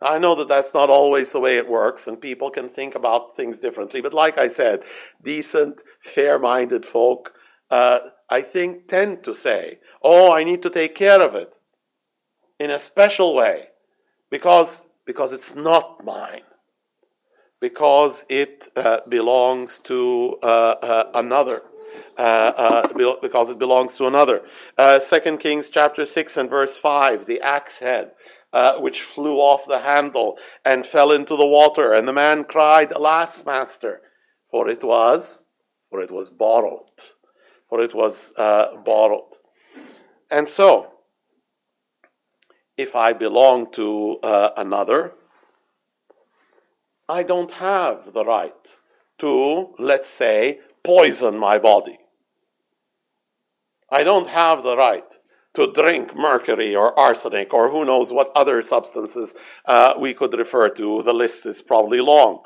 I 0.00 0.18
know 0.18 0.36
that 0.36 0.48
that's 0.48 0.74
not 0.74 0.90
always 0.90 1.28
the 1.32 1.40
way 1.40 1.56
it 1.56 1.68
works, 1.68 2.02
and 2.06 2.20
people 2.20 2.50
can 2.50 2.68
think 2.68 2.94
about 2.94 3.36
things 3.36 3.58
differently. 3.58 4.00
But 4.00 4.12
like 4.12 4.36
I 4.36 4.48
said, 4.54 4.80
decent, 5.24 5.76
fair 6.14 6.38
minded 6.38 6.84
folk, 6.92 7.30
uh, 7.70 7.98
I 8.28 8.42
think, 8.42 8.88
tend 8.88 9.24
to 9.24 9.34
say, 9.34 9.78
Oh, 10.02 10.32
I 10.32 10.44
need 10.44 10.62
to 10.62 10.70
take 10.70 10.94
care 10.94 11.22
of 11.22 11.34
it 11.34 11.50
in 12.58 12.70
a 12.70 12.84
special 12.86 13.34
way 13.34 13.64
because, 14.30 14.68
because 15.06 15.32
it's 15.32 15.52
not 15.54 16.04
mine. 16.04 16.42
Because 17.64 18.14
it 18.28 18.62
uh, 18.76 18.98
belongs 19.08 19.70
to 19.88 20.34
uh, 20.42 20.46
uh 20.46 21.10
another. 21.14 21.62
Uh, 22.18 22.20
uh, 22.22 22.88
because 23.22 23.48
it 23.48 23.58
belongs 23.58 23.96
to 23.96 24.04
another. 24.04 24.42
Uh, 24.76 24.98
Second 25.08 25.38
Kings 25.40 25.68
chapter 25.72 26.04
6 26.04 26.32
and 26.36 26.50
verse 26.50 26.78
5, 26.82 27.26
the 27.26 27.40
axe 27.40 27.72
head, 27.80 28.10
which 28.80 28.96
flew 29.14 29.36
off 29.36 29.62
the 29.66 29.80
handle 29.80 30.36
and 30.66 30.84
fell 30.92 31.10
into 31.10 31.36
the 31.36 31.46
water, 31.46 31.94
and 31.94 32.06
the 32.06 32.12
man 32.12 32.44
cried, 32.44 32.92
Alas, 32.92 33.30
master, 33.46 34.02
for 34.50 34.68
it 34.68 34.84
was, 34.84 35.24
for 35.88 36.02
it 36.02 36.10
was 36.10 36.28
borrowed. 36.28 36.84
For 37.70 37.82
it 37.82 37.94
was 37.94 38.14
borrowed. 38.84 39.32
And 40.30 40.48
so, 40.54 40.88
if 42.76 42.94
I 42.94 43.14
belong 43.14 43.68
to 43.76 44.18
uh, 44.22 44.50
another, 44.58 45.14
I 47.08 47.22
don't 47.22 47.52
have 47.52 48.12
the 48.14 48.24
right 48.24 48.52
to, 49.20 49.74
let's 49.78 50.08
say, 50.18 50.58
poison 50.84 51.38
my 51.38 51.58
body. 51.58 51.98
I 53.90 54.02
don't 54.02 54.28
have 54.28 54.62
the 54.62 54.76
right 54.76 55.04
to 55.56 55.72
drink 55.72 56.16
mercury 56.16 56.74
or 56.74 56.98
arsenic 56.98 57.52
or 57.52 57.70
who 57.70 57.84
knows 57.84 58.08
what 58.10 58.32
other 58.34 58.62
substances 58.68 59.30
uh, 59.66 59.94
we 60.00 60.14
could 60.14 60.32
refer 60.36 60.68
to. 60.70 61.02
The 61.04 61.12
list 61.12 61.44
is 61.44 61.62
probably 61.66 62.00
long. 62.00 62.42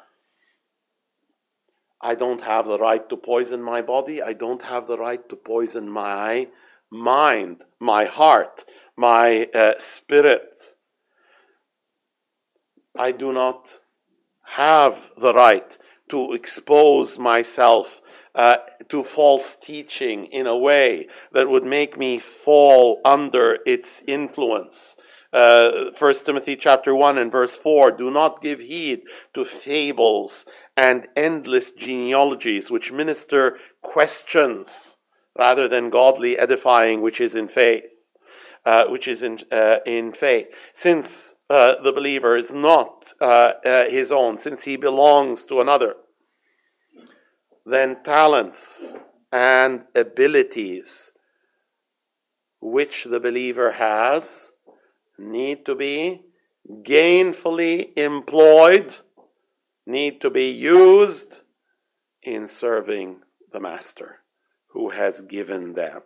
I 2.01 2.14
don't 2.14 2.42
have 2.42 2.66
the 2.66 2.79
right 2.79 3.09
to 3.09 3.16
poison 3.16 3.62
my 3.62 3.83
body. 3.83 4.23
I 4.23 4.33
don't 4.33 4.62
have 4.62 4.87
the 4.87 4.99
right 4.99 5.27
to 5.31 5.37
poison 5.37 5.88
my 5.88 6.49
mind, 6.90 7.64
my 7.81 8.05
heart, 8.05 8.62
my 8.97 9.47
uh, 9.55 9.73
spirit. 9.97 10.51
I 12.97 13.12
do 13.12 13.33
not 13.33 13.64
have 14.54 14.92
the 15.20 15.34
right 15.34 15.66
to 16.11 16.32
expose 16.32 17.16
myself 17.18 17.87
uh, 18.34 18.56
to 18.90 19.04
false 19.14 19.44
teaching 19.66 20.26
in 20.26 20.46
a 20.46 20.56
way 20.56 21.06
that 21.32 21.48
would 21.48 21.64
make 21.64 21.98
me 21.98 22.22
fall 22.44 23.00
under 23.04 23.58
its 23.66 23.88
influence. 24.06 24.74
Uh, 25.32 25.90
1 25.98 26.14
Timothy 26.24 26.56
chapter 26.58 26.94
1 26.94 27.18
and 27.18 27.30
verse 27.30 27.58
4, 27.62 27.92
do 27.92 28.11
not 28.11 28.40
give 28.40 28.61
heed 28.61 29.02
to 29.34 29.44
fables 29.64 30.32
and 30.76 31.06
endless 31.16 31.70
genealogies 31.78 32.70
which 32.70 32.90
minister 32.92 33.56
questions 33.82 34.68
rather 35.38 35.68
than 35.68 35.90
godly 35.90 36.38
edifying 36.38 37.02
which 37.02 37.20
is 37.20 37.34
in 37.34 37.48
faith 37.48 37.84
uh, 38.68 38.84
which 38.88 39.08
is 39.08 39.22
in, 39.22 39.38
uh, 39.50 39.76
in 39.87 40.12
faith. 40.18 40.46
Since 40.82 41.06
uh, 41.48 41.74
the 41.82 41.92
believer 41.92 42.37
is 42.37 42.50
not 42.50 42.97
uh, 43.20 43.24
uh, 43.24 43.85
his 43.90 44.11
own, 44.12 44.38
since 44.42 44.61
he 44.62 44.76
belongs 44.76 45.40
to 45.48 45.61
another, 45.61 45.94
then 47.66 47.96
talents 48.04 48.57
and 49.33 49.83
abilities 49.94 50.87
which 52.61 53.07
the 53.11 53.20
believer 53.20 53.72
has 53.72 54.22
need 55.18 55.66
to 55.66 55.74
be 55.74 56.22
gainfully 56.87 57.96
employed, 57.96 58.90
need 59.87 60.20
to 60.20 60.31
be 60.31 60.50
used 60.50 61.35
in 62.22 62.48
serving 62.59 63.20
the 63.52 63.61
Master 63.61 64.16
who 64.72 64.90
has 64.90 65.14
given 65.28 65.74
them. 65.74 66.02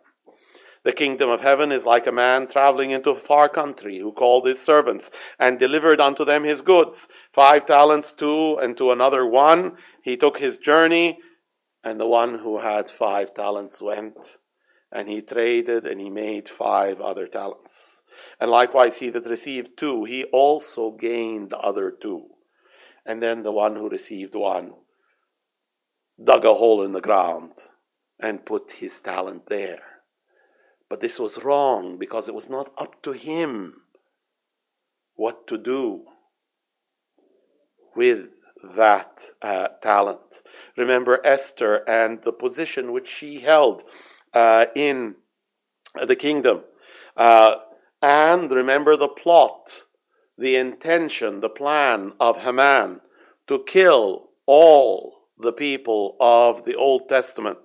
The 0.85 0.93
kingdom 0.93 1.31
of 1.31 1.41
heaven 1.41 1.71
is 1.71 1.85
like 1.85 2.09
a 2.09 2.13
man 2.13 2.49
traveling 2.49 2.91
into 2.91 3.11
a 3.11 3.21
far 3.21 3.49
country 3.49 3.99
who 3.99 4.13
called 4.13 4.47
his 4.47 4.59
servants 4.65 5.05
and 5.39 5.59
delivered 5.59 6.01
unto 6.01 6.25
them 6.25 6.43
his 6.43 6.61
goods. 6.63 6.97
Five 7.35 7.67
talents, 7.67 8.13
two, 8.19 8.59
and 8.61 8.77
to 8.79 8.91
another 8.91 9.25
one. 9.25 9.77
He 10.03 10.17
took 10.17 10.37
his 10.39 10.59
journey, 10.59 11.21
and 11.85 12.01
the 12.01 12.07
one 12.09 12.37
who 12.37 12.59
had 12.59 12.91
five 12.99 13.33
talents 13.35 13.81
went, 13.81 14.19
and 14.91 15.09
he 15.09 15.21
traded, 15.21 15.87
and 15.87 16.01
he 16.01 16.11
made 16.11 16.51
five 16.59 17.01
other 17.01 17.29
talents. 17.29 17.71
And 18.41 18.51
likewise, 18.51 18.95
he 18.99 19.11
that 19.11 19.27
received 19.27 19.79
two, 19.79 20.03
he 20.03 20.25
also 20.33 20.97
gained 21.01 21.51
the 21.51 21.59
other 21.59 21.93
two. 21.93 22.27
And 23.07 23.23
then 23.23 23.45
the 23.45 23.53
one 23.53 23.77
who 23.77 23.89
received 23.89 24.35
one 24.35 24.73
dug 26.23 26.45
a 26.45 26.55
hole 26.55 26.85
in 26.85 26.93
the 26.93 27.01
ground 27.01 27.53
and 28.19 28.45
put 28.45 28.65
his 28.79 28.93
talent 29.05 29.43
there 29.49 29.92
But 30.93 31.01
this 31.01 31.19
was 31.19 31.39
wrong 31.43 31.97
because 31.99 32.29
it 32.29 32.35
was 32.35 32.51
not 32.51 32.71
up 32.77 33.03
to 33.05 33.13
him 33.13 33.81
what 35.15 35.47
to 35.47 35.57
do 35.57 36.03
with 37.97 38.27
that 38.77 39.11
uh, 39.41 39.69
talent. 39.83 40.21
Remember 40.77 41.19
Esther 41.25 41.77
and 41.89 42.19
the 42.27 42.33
position 42.33 42.93
which 42.93 43.07
she 43.19 43.41
held 43.41 43.81
uh, 44.35 44.67
in 44.77 45.15
the 46.07 46.15
kingdom. 46.15 46.61
Uh, 47.17 47.53
and 48.03 48.51
remember 48.51 48.95
the 48.99 49.09
plot, 49.09 49.63
the 50.37 50.57
intention, 50.57 51.41
the 51.41 51.49
plan 51.49 52.13
of 52.21 52.37
Haman 52.37 53.01
to 53.49 53.65
kill 53.67 54.29
all 54.45 55.15
the 55.39 55.53
people 55.53 56.19
of 56.21 56.67
the 56.67 56.75
Old 56.75 57.09
Testament, 57.09 57.61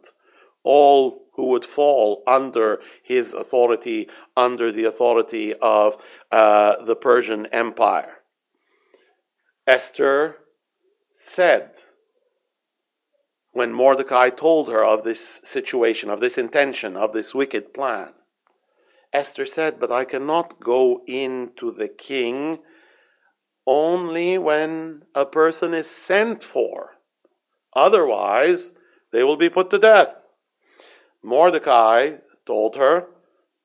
all 0.63 1.26
who 1.37 1.45
would 1.45 1.65
fall 1.75 2.23
under 2.27 2.79
his 3.03 3.31
authority, 3.31 4.09
under 4.35 4.71
the 4.73 4.85
authority 4.85 5.53
of 5.61 5.93
uh, 6.31 6.83
the 6.85 6.95
Persian 6.95 7.45
Empire. 7.53 8.15
Esther 9.65 10.35
said, 11.35 11.69
when 13.53 13.71
Mordecai 13.71 14.29
told 14.29 14.67
her 14.67 14.83
of 14.83 15.03
this 15.03 15.19
situation, 15.53 16.09
of 16.09 16.19
this 16.19 16.37
intention, 16.37 16.97
of 16.97 17.13
this 17.13 17.31
wicked 17.33 17.73
plan, 17.73 18.09
Esther 19.13 19.45
said, 19.45 19.79
But 19.79 19.91
I 19.91 20.05
cannot 20.05 20.59
go 20.59 21.01
in 21.07 21.51
to 21.59 21.71
the 21.71 21.87
king 21.87 22.59
only 23.65 24.37
when 24.37 25.03
a 25.13 25.25
person 25.25 25.73
is 25.73 25.87
sent 26.07 26.43
for. 26.51 26.91
Otherwise, 27.75 28.71
they 29.11 29.23
will 29.23 29.37
be 29.37 29.49
put 29.49 29.69
to 29.69 29.79
death. 29.79 30.09
Mordecai 31.23 32.17
told 32.45 32.75
her, 32.75 33.07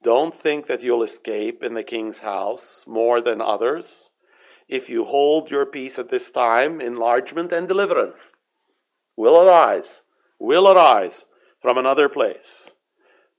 Don't 0.02 0.34
think 0.42 0.66
that 0.66 0.82
you'll 0.82 1.04
escape 1.04 1.62
in 1.62 1.74
the 1.74 1.84
king's 1.84 2.18
house 2.18 2.84
more 2.86 3.20
than 3.20 3.40
others. 3.40 4.10
If 4.68 4.88
you 4.88 5.04
hold 5.04 5.50
your 5.50 5.66
peace 5.66 5.98
at 5.98 6.10
this 6.10 6.30
time, 6.32 6.80
enlargement 6.80 7.52
and 7.52 7.68
deliverance 7.68 8.16
will 9.16 9.40
arise, 9.40 9.88
will 10.38 10.68
arise 10.68 11.24
from 11.60 11.78
another 11.78 12.08
place. 12.08 12.70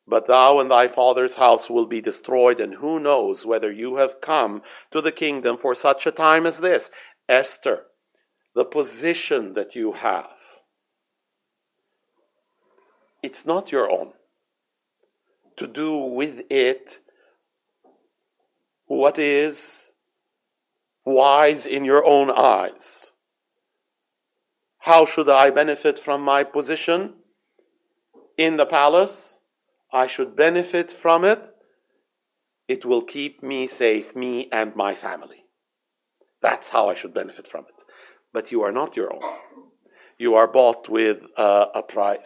But 0.07 0.27
thou 0.27 0.59
and 0.59 0.69
thy 0.69 0.93
father's 0.93 1.35
house 1.35 1.69
will 1.69 1.85
be 1.87 2.01
destroyed, 2.01 2.59
and 2.59 2.73
who 2.73 2.99
knows 2.99 3.45
whether 3.45 3.71
you 3.71 3.95
have 3.95 4.21
come 4.21 4.61
to 4.91 5.01
the 5.01 5.11
kingdom 5.11 5.57
for 5.61 5.75
such 5.75 6.05
a 6.05 6.11
time 6.11 6.45
as 6.45 6.57
this? 6.59 6.83
Esther, 7.29 7.85
the 8.53 8.65
position 8.65 9.53
that 9.53 9.75
you 9.75 9.93
have, 9.93 10.29
it's 13.23 13.45
not 13.45 13.71
your 13.71 13.89
own. 13.89 14.11
To 15.57 15.67
do 15.67 15.97
with 15.97 16.45
it 16.49 16.85
what 18.85 19.17
is 19.17 19.55
wise 21.05 21.65
in 21.69 21.85
your 21.85 22.05
own 22.05 22.29
eyes. 22.29 22.71
How 24.79 25.05
should 25.05 25.29
I 25.29 25.49
benefit 25.49 25.99
from 26.03 26.21
my 26.21 26.43
position 26.43 27.13
in 28.37 28.57
the 28.57 28.65
palace? 28.65 29.15
I 29.91 30.07
should 30.13 30.35
benefit 30.35 30.93
from 31.01 31.23
it. 31.23 31.39
It 32.67 32.85
will 32.85 33.03
keep 33.05 33.41
me 33.41 33.69
safe, 33.77 34.15
me 34.15 34.49
and 34.51 34.75
my 34.75 34.95
family. 34.95 35.45
That's 36.41 36.65
how 36.71 36.89
I 36.89 36.99
should 36.99 37.13
benefit 37.13 37.47
from 37.49 37.65
it. 37.65 37.75
But 38.33 38.51
you 38.51 38.63
are 38.63 38.71
not 38.71 38.95
your 38.95 39.13
own. 39.13 39.21
You 40.17 40.35
are 40.35 40.47
bought 40.47 40.89
with 40.89 41.17
uh, 41.37 41.67
a 41.73 41.83
price. 41.83 42.19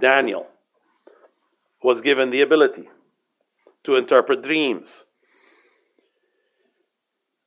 Daniel 0.00 0.46
was 1.82 2.00
given 2.02 2.30
the 2.30 2.42
ability 2.42 2.88
to 3.84 3.96
interpret 3.96 4.42
dreams. 4.42 4.86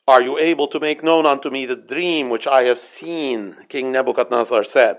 Are 0.07 0.21
you 0.21 0.37
able 0.39 0.67
to 0.69 0.79
make 0.79 1.03
known 1.03 1.25
unto 1.25 1.49
me 1.49 1.65
the 1.65 1.75
dream 1.75 2.29
which 2.29 2.47
I 2.47 2.63
have 2.63 2.79
seen? 2.99 3.55
King 3.69 3.91
Nebuchadnezzar 3.91 4.65
said. 4.73 4.97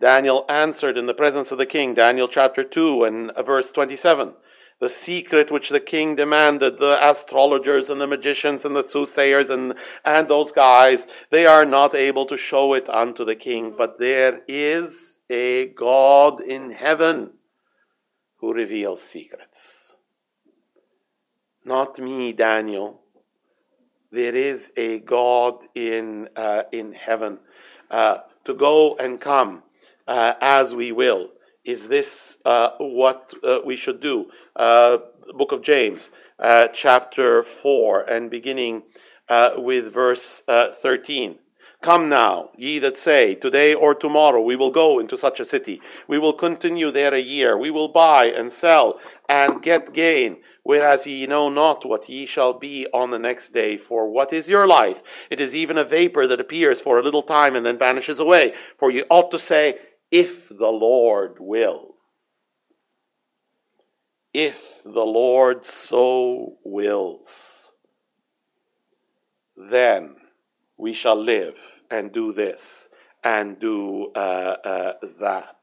Daniel 0.00 0.44
answered 0.48 0.96
in 0.96 1.06
the 1.06 1.14
presence 1.14 1.50
of 1.50 1.58
the 1.58 1.66
king, 1.66 1.94
Daniel 1.94 2.28
chapter 2.28 2.62
2 2.62 3.04
and 3.04 3.32
verse 3.44 3.66
27. 3.74 4.32
The 4.80 4.90
secret 5.04 5.50
which 5.50 5.70
the 5.70 5.80
king 5.80 6.14
demanded, 6.14 6.78
the 6.78 6.98
astrologers 7.02 7.88
and 7.88 8.00
the 8.00 8.06
magicians 8.06 8.64
and 8.64 8.76
the 8.76 8.84
soothsayers 8.88 9.46
and, 9.50 9.74
and 10.04 10.28
those 10.28 10.52
guys, 10.52 10.98
they 11.32 11.46
are 11.46 11.64
not 11.64 11.96
able 11.96 12.26
to 12.26 12.38
show 12.38 12.74
it 12.74 12.88
unto 12.88 13.24
the 13.24 13.34
king. 13.34 13.74
But 13.76 13.98
there 13.98 14.40
is 14.46 14.90
a 15.30 15.68
God 15.68 16.40
in 16.40 16.70
heaven 16.70 17.30
who 18.36 18.52
reveals 18.52 19.00
secrets. 19.12 19.44
Not 21.64 21.98
me, 21.98 22.32
Daniel. 22.32 23.00
There 24.10 24.34
is 24.34 24.62
a 24.76 25.00
God 25.00 25.56
in, 25.74 26.28
uh, 26.34 26.62
in 26.72 26.92
heaven. 26.92 27.38
Uh, 27.90 28.18
to 28.44 28.54
go 28.54 28.96
and 28.96 29.20
come 29.20 29.62
uh, 30.06 30.32
as 30.40 30.72
we 30.74 30.92
will. 30.92 31.28
Is 31.64 31.86
this 31.88 32.06
uh, 32.44 32.70
what 32.78 33.30
uh, 33.44 33.58
we 33.64 33.76
should 33.76 34.00
do? 34.00 34.26
Uh, 34.56 34.98
book 35.36 35.52
of 35.52 35.62
James, 35.62 36.06
chapter 36.82 37.44
4, 37.62 38.02
and 38.04 38.30
beginning 38.30 38.82
with 39.58 39.92
verse 39.92 40.42
13. 40.82 41.38
Come 41.84 42.08
now, 42.08 42.50
ye 42.56 42.80
that 42.80 42.98
say, 43.04 43.36
Today 43.36 43.72
or 43.72 43.94
tomorrow 43.94 44.42
we 44.42 44.56
will 44.56 44.72
go 44.72 44.98
into 44.98 45.16
such 45.16 45.38
a 45.38 45.44
city. 45.44 45.80
We 46.08 46.18
will 46.18 46.36
continue 46.36 46.90
there 46.90 47.14
a 47.14 47.20
year. 47.20 47.56
We 47.56 47.70
will 47.70 47.92
buy 47.92 48.26
and 48.26 48.52
sell 48.60 48.98
and 49.28 49.62
get 49.62 49.94
gain. 49.94 50.38
Whereas 50.64 51.06
ye 51.06 51.26
know 51.26 51.48
not 51.48 51.86
what 51.86 52.08
ye 52.08 52.26
shall 52.26 52.58
be 52.58 52.88
on 52.92 53.12
the 53.12 53.18
next 53.18 53.52
day. 53.54 53.78
For 53.88 54.10
what 54.10 54.32
is 54.32 54.48
your 54.48 54.66
life? 54.66 54.96
It 55.30 55.40
is 55.40 55.54
even 55.54 55.78
a 55.78 55.84
vapor 55.84 56.26
that 56.26 56.40
appears 56.40 56.80
for 56.82 56.98
a 56.98 57.02
little 57.02 57.22
time 57.22 57.54
and 57.54 57.64
then 57.64 57.78
vanishes 57.78 58.18
away. 58.18 58.52
For 58.80 58.90
ye 58.90 59.04
ought 59.08 59.30
to 59.30 59.38
say, 59.38 59.76
if 60.10 60.48
the 60.48 60.66
Lord 60.66 61.36
will. 61.38 61.94
If 64.34 64.56
the 64.84 64.90
Lord 64.90 65.58
so 65.88 66.58
wills, 66.64 67.28
then 69.56 70.16
we 70.78 70.94
shall 70.94 71.22
live 71.22 71.54
and 71.90 72.12
do 72.12 72.32
this 72.32 72.60
and 73.24 73.58
do 73.58 74.10
uh, 74.14 74.18
uh, 74.18 74.92
that. 75.20 75.56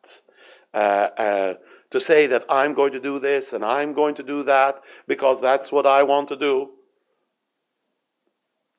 Uh, 0.73 0.78
uh, 0.78 1.54
to 1.91 1.99
say 2.01 2.28
that 2.28 2.43
I'm 2.49 2.73
going 2.73 2.91
to 2.91 2.99
do 2.99 3.19
this 3.19 3.45
and 3.54 3.63
I'm 3.63 3.93
going 3.93 4.15
to 4.15 4.23
do 4.23 4.43
that 4.43 4.82
because 5.08 5.38
that's 5.41 5.71
what 5.71 5.86
I 5.86 6.04
want 6.04 6.30
to 6.30 6.36
do. 6.36 6.69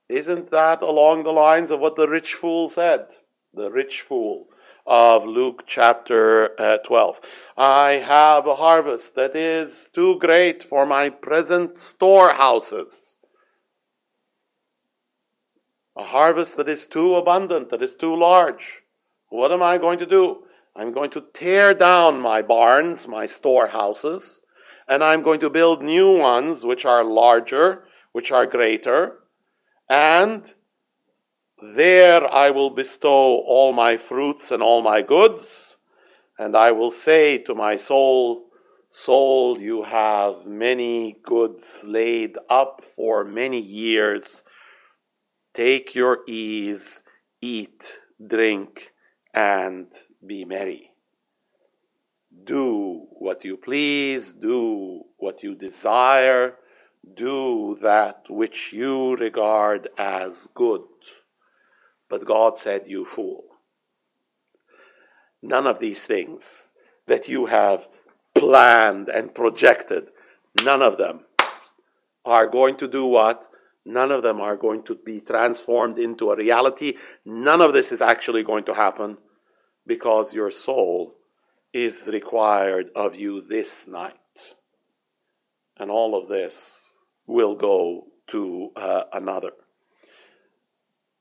Isn't 0.09 0.51
that 0.51 0.83
along 0.83 1.25
the 1.25 1.31
lines 1.31 1.71
of 1.71 1.81
what 1.81 1.97
the 1.97 2.09
rich 2.09 2.37
fool 2.41 2.71
said? 2.75 3.07
The 3.55 3.71
rich 3.71 4.05
fool 4.09 4.47
of 4.87 5.25
Luke 5.25 5.65
chapter 5.67 6.51
uh, 6.61 6.79
12. 6.87 7.17
I 7.57 8.03
have 8.07 8.47
a 8.47 8.55
harvest 8.55 9.13
that 9.17 9.35
is 9.35 9.73
too 9.95 10.19
great 10.21 10.65
for 10.69 10.87
my 10.87 11.09
present 11.11 11.73
storehouses. 11.95 13.06
A 15.97 16.05
harvest 16.05 16.53
that 16.57 16.69
is 16.69 16.87
too 16.93 17.17
abundant, 17.17 17.71
that 17.71 17.83
is 17.83 17.95
too 17.99 18.15
large. 18.15 18.83
What 19.31 19.51
am 19.51 19.63
I 19.63 19.79
going 19.79 19.99
to 20.01 20.07
do? 20.07 20.43
I'm 20.75 20.93
going 20.93 21.11
to 21.13 21.25
tear 21.35 21.73
down 21.73 22.21
my 22.21 22.43
barns, 22.43 23.07
my 23.09 23.27
storehouses, 23.27 24.23
and 24.89 25.03
I'm 25.03 25.23
going 25.23 25.41
to 25.41 25.51
build 25.51 25.83
new 25.83 26.19
ones 26.19 26.65
which 26.65 26.85
are 26.85 27.03
larger, 27.03 27.85
which 28.13 28.31
are 28.31 28.47
greater, 28.47 29.15
and 29.89 30.43
there 31.77 32.27
I 32.27 32.51
will 32.51 32.71
bestow 32.71 33.09
all 33.47 33.73
my 33.73 33.97
fruits 34.09 34.51
and 34.51 34.63
all 34.63 34.83
my 34.83 35.01
goods, 35.01 35.47
and 36.39 36.55
I 36.55 36.73
will 36.73 36.93
say 37.05 37.39
to 37.45 37.55
my 37.55 37.79
soul, 37.79 38.43
Soul, 39.05 39.59
you 39.61 39.83
have 39.83 40.47
many 40.47 41.19
goods 41.23 41.63
laid 41.83 42.39
up 42.49 42.81
for 42.97 43.25
many 43.25 43.61
years. 43.61 44.23
Take 45.57 45.95
your 45.95 46.19
ease, 46.29 46.83
eat, 47.41 47.81
drink, 48.29 48.79
and 49.33 49.87
be 50.25 50.45
merry. 50.45 50.91
Do 52.45 53.07
what 53.13 53.43
you 53.43 53.57
please, 53.57 54.23
do 54.41 55.05
what 55.17 55.43
you 55.43 55.55
desire, 55.55 56.57
do 57.17 57.79
that 57.83 58.25
which 58.29 58.71
you 58.71 59.17
regard 59.17 59.89
as 59.97 60.33
good. 60.55 60.83
But 62.11 62.27
God 62.27 62.55
said, 62.63 62.83
You 62.87 63.07
fool. 63.17 63.45
None 65.43 65.67
of 65.67 65.81
these 65.81 66.01
things 66.07 66.43
that 67.09 67.29
you 67.29 67.47
have 67.47 67.81
planned 68.37 69.09
and 69.09 69.35
projected, 69.35 70.09
none 70.61 70.83
of 70.83 70.99
them 70.99 71.21
are 72.27 72.51
going 72.51 72.77
to 72.79 72.89
do 72.89 73.07
what? 73.07 73.43
None 73.87 74.11
of 74.11 74.25
them 74.25 74.41
are 74.41 74.57
going 74.57 74.83
to 74.85 74.97
be 74.97 75.21
transformed 75.21 75.99
into 75.99 76.31
a 76.31 76.37
reality. 76.37 76.95
None 77.25 77.61
of 77.61 77.73
this 77.73 77.87
is 77.93 78.03
actually 78.03 78.43
going 78.43 78.65
to 78.65 78.75
happen 78.75 79.17
because 79.87 80.33
your 80.33 80.51
soul 80.65 81.15
is 81.73 81.95
required 82.09 82.89
of 82.97 83.15
you 83.15 83.43
this 83.49 83.69
night. 83.87 84.15
And 85.79 85.89
all 85.89 86.21
of 86.21 86.29
this 86.29 86.53
will 87.29 87.55
go 87.55 88.07
to 88.33 88.71
uh, 88.75 89.05
another. 89.13 89.51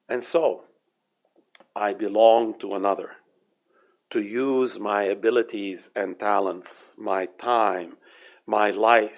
And 0.09 0.23
so, 0.31 0.61
I 1.75 1.93
belong 1.93 2.57
to 2.61 2.73
another 2.73 3.11
to 4.11 4.21
use 4.21 4.77
my 4.79 5.03
abilities 5.03 5.83
and 5.95 6.17
talents, 6.17 6.69
my 6.97 7.27
time, 7.39 7.97
my 8.47 8.71
life 8.71 9.11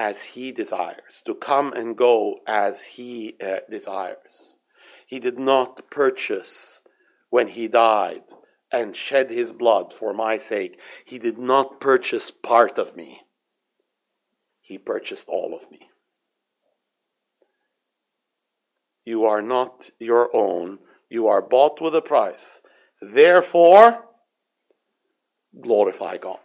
as 0.00 0.16
He 0.32 0.50
desires, 0.50 1.22
to 1.26 1.34
come 1.34 1.74
and 1.74 1.94
go 1.94 2.36
as 2.46 2.72
He 2.94 3.36
uh, 3.38 3.56
desires. 3.70 4.56
He 5.06 5.20
did 5.20 5.38
not 5.38 5.90
purchase 5.90 6.80
when 7.28 7.48
He 7.48 7.68
died 7.68 8.22
and 8.72 8.96
shed 8.96 9.30
His 9.30 9.52
blood 9.52 9.92
for 10.00 10.14
my 10.14 10.38
sake. 10.48 10.78
He 11.04 11.18
did 11.18 11.36
not 11.36 11.80
purchase 11.80 12.32
part 12.42 12.78
of 12.78 12.96
me. 12.96 13.20
He 14.62 14.78
purchased 14.78 15.24
all 15.28 15.54
of 15.54 15.70
me. 15.70 15.80
You 19.04 19.24
are 19.26 19.42
not 19.42 19.82
your 19.98 20.34
own. 20.34 20.78
You 21.10 21.26
are 21.26 21.42
bought 21.42 21.78
with 21.82 21.94
a 21.94 22.00
price. 22.00 22.40
Therefore, 23.02 23.98
glorify 25.60 26.16
God. 26.16 26.38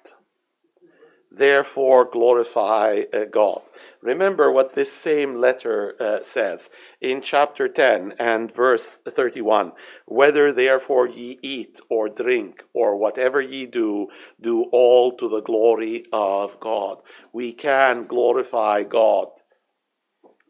Therefore, 1.38 2.10
glorify 2.12 3.02
uh, 3.14 3.26
God. 3.32 3.62
Remember 4.02 4.52
what 4.52 4.76
this 4.76 4.90
same 5.04 5.36
letter 5.36 5.96
uh, 6.00 6.20
says 6.34 6.60
in 7.02 7.24
chapter 7.24 7.68
10 7.68 8.14
and 8.20 8.54
verse 8.56 8.86
31. 9.16 9.72
Whether 10.06 10.54
therefore 10.54 11.08
ye 11.08 11.40
eat 11.42 11.80
or 11.90 12.10
drink 12.10 12.62
or 12.74 12.98
whatever 12.98 13.42
ye 13.42 13.66
do, 13.66 14.08
do 14.42 14.66
all 14.72 15.18
to 15.18 15.30
the 15.30 15.42
glory 15.42 16.06
of 16.14 16.52
God. 16.62 16.98
We 17.34 17.54
can 17.54 18.08
glorify 18.08 18.84
God 18.84 19.28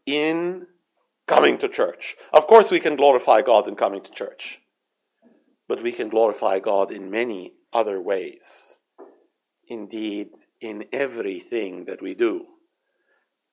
in 0.04 0.66
coming 1.26 1.58
to 1.58 1.68
church. 1.68 2.16
Of 2.32 2.46
course, 2.46 2.66
we 2.70 2.80
can 2.80 2.96
glorify 2.96 3.42
God 3.42 3.68
in 3.68 3.74
coming 3.76 4.02
to 4.02 4.10
church 4.10 4.42
but 5.68 5.82
we 5.82 5.92
can 5.92 6.08
glorify 6.08 6.58
God 6.58 6.90
in 6.90 7.10
many 7.10 7.52
other 7.72 8.00
ways. 8.00 8.42
Indeed, 9.68 10.30
in 10.60 10.84
everything 10.92 11.84
that 11.86 12.02
we 12.02 12.14
do, 12.14 12.44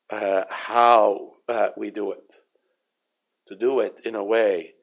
uh, 0.10 0.44
how 0.50 1.32
uh, 1.50 1.70
we 1.78 1.92
do 1.92 2.12
it. 2.12 2.24
To 3.48 3.56
do 3.56 3.80
it 3.80 3.96
in 4.06 4.16
a 4.16 4.24
way 4.24 4.74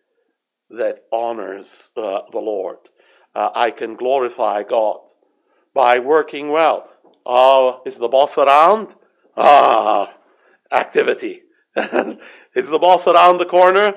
that 0.70 1.04
honors 1.12 1.66
uh, 1.96 2.20
the 2.30 2.38
Lord. 2.38 2.76
Uh, 3.34 3.50
I 3.54 3.70
can 3.70 3.96
glorify 3.96 4.62
God 4.62 4.98
by 5.74 5.98
working 5.98 6.50
well. 6.50 6.88
Oh, 7.24 7.80
is 7.86 7.94
the 7.98 8.08
boss 8.08 8.30
around? 8.36 8.88
Ah, 9.36 10.12
activity. 10.72 11.42
is 11.76 12.66
the 12.70 12.78
boss 12.80 13.06
around 13.06 13.38
the 13.38 13.46
corner? 13.46 13.92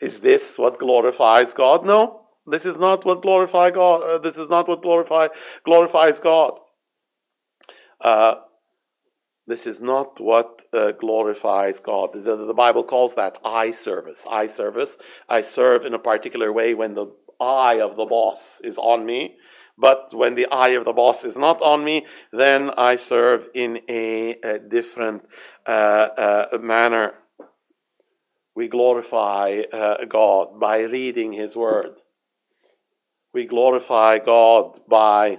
is 0.00 0.20
this 0.22 0.42
what 0.56 0.78
glorifies 0.78 1.52
God? 1.56 1.84
No, 1.84 2.27
this 2.50 2.64
is 2.64 2.76
not 2.78 3.04
what 3.04 3.22
glorify 3.22 3.70
God. 3.70 4.02
Uh, 4.02 4.18
this 4.18 4.36
is 4.36 4.48
not 4.50 4.68
what 4.68 4.82
glorify 4.82 5.28
glorifies 5.64 6.18
God. 6.22 6.58
Uh, 8.00 8.34
this 9.46 9.66
is 9.66 9.78
not 9.80 10.20
what 10.20 10.60
uh, 10.72 10.92
glorifies 11.00 11.76
God. 11.84 12.10
The, 12.12 12.44
the, 12.46 12.54
Bible 12.54 12.84
calls 12.84 13.12
that 13.16 13.38
eye 13.44 13.72
service. 13.82 14.18
Eye 14.28 14.48
service. 14.56 14.90
I 15.28 15.42
serve 15.54 15.86
in 15.86 15.94
a 15.94 15.98
particular 15.98 16.52
way 16.52 16.74
when 16.74 16.94
the 16.94 17.10
eye 17.40 17.80
of 17.80 17.96
the 17.96 18.04
boss 18.04 18.38
is 18.62 18.76
on 18.76 19.06
me. 19.06 19.36
But 19.78 20.10
when 20.12 20.34
the 20.34 20.46
eye 20.46 20.70
of 20.70 20.84
the 20.84 20.92
boss 20.92 21.24
is 21.24 21.34
not 21.36 21.62
on 21.62 21.84
me, 21.84 22.04
then 22.32 22.70
I 22.76 22.96
serve 23.08 23.44
in 23.54 23.78
a, 23.88 24.36
a 24.42 24.58
different 24.58 25.22
uh, 25.66 25.70
uh, 25.70 26.58
manner 26.60 27.14
we 28.58 28.66
glorify 28.66 29.60
uh, 29.72 30.04
God 30.10 30.58
by 30.58 30.80
reading 30.80 31.32
His 31.32 31.54
Word. 31.54 31.90
We 33.32 33.46
glorify 33.46 34.18
God 34.18 34.80
by 34.88 35.38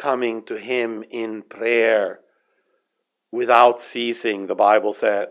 coming 0.00 0.44
to 0.46 0.58
Him 0.58 1.04
in 1.10 1.42
prayer 1.42 2.20
without 3.30 3.78
ceasing, 3.92 4.46
the 4.46 4.54
Bible 4.54 4.96
says. 4.98 5.28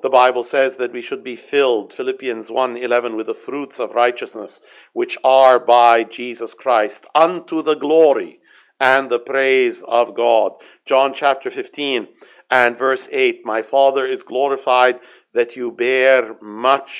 The 0.00 0.10
Bible 0.10 0.46
says 0.48 0.74
that 0.78 0.92
we 0.92 1.02
should 1.02 1.24
be 1.24 1.36
filled, 1.50 1.92
Philippians 1.92 2.50
1:11, 2.50 3.16
with 3.16 3.26
the 3.26 3.34
fruits 3.34 3.80
of 3.80 3.96
righteousness, 3.96 4.60
which 4.92 5.18
are 5.24 5.58
by 5.58 6.04
Jesus 6.04 6.54
Christ, 6.54 7.04
unto 7.16 7.62
the 7.62 7.74
glory 7.74 8.38
and 8.80 9.10
the 9.10 9.18
praise 9.18 9.82
of 9.88 10.14
God. 10.14 10.52
John 10.86 11.14
chapter 11.14 11.50
15 11.50 12.06
and 12.50 12.78
verse 12.78 13.06
8, 13.10 13.44
My 13.44 13.62
Father 13.62 14.06
is 14.06 14.22
glorified 14.22 15.00
that 15.34 15.56
you 15.56 15.72
bear 15.72 16.36
much 16.40 16.90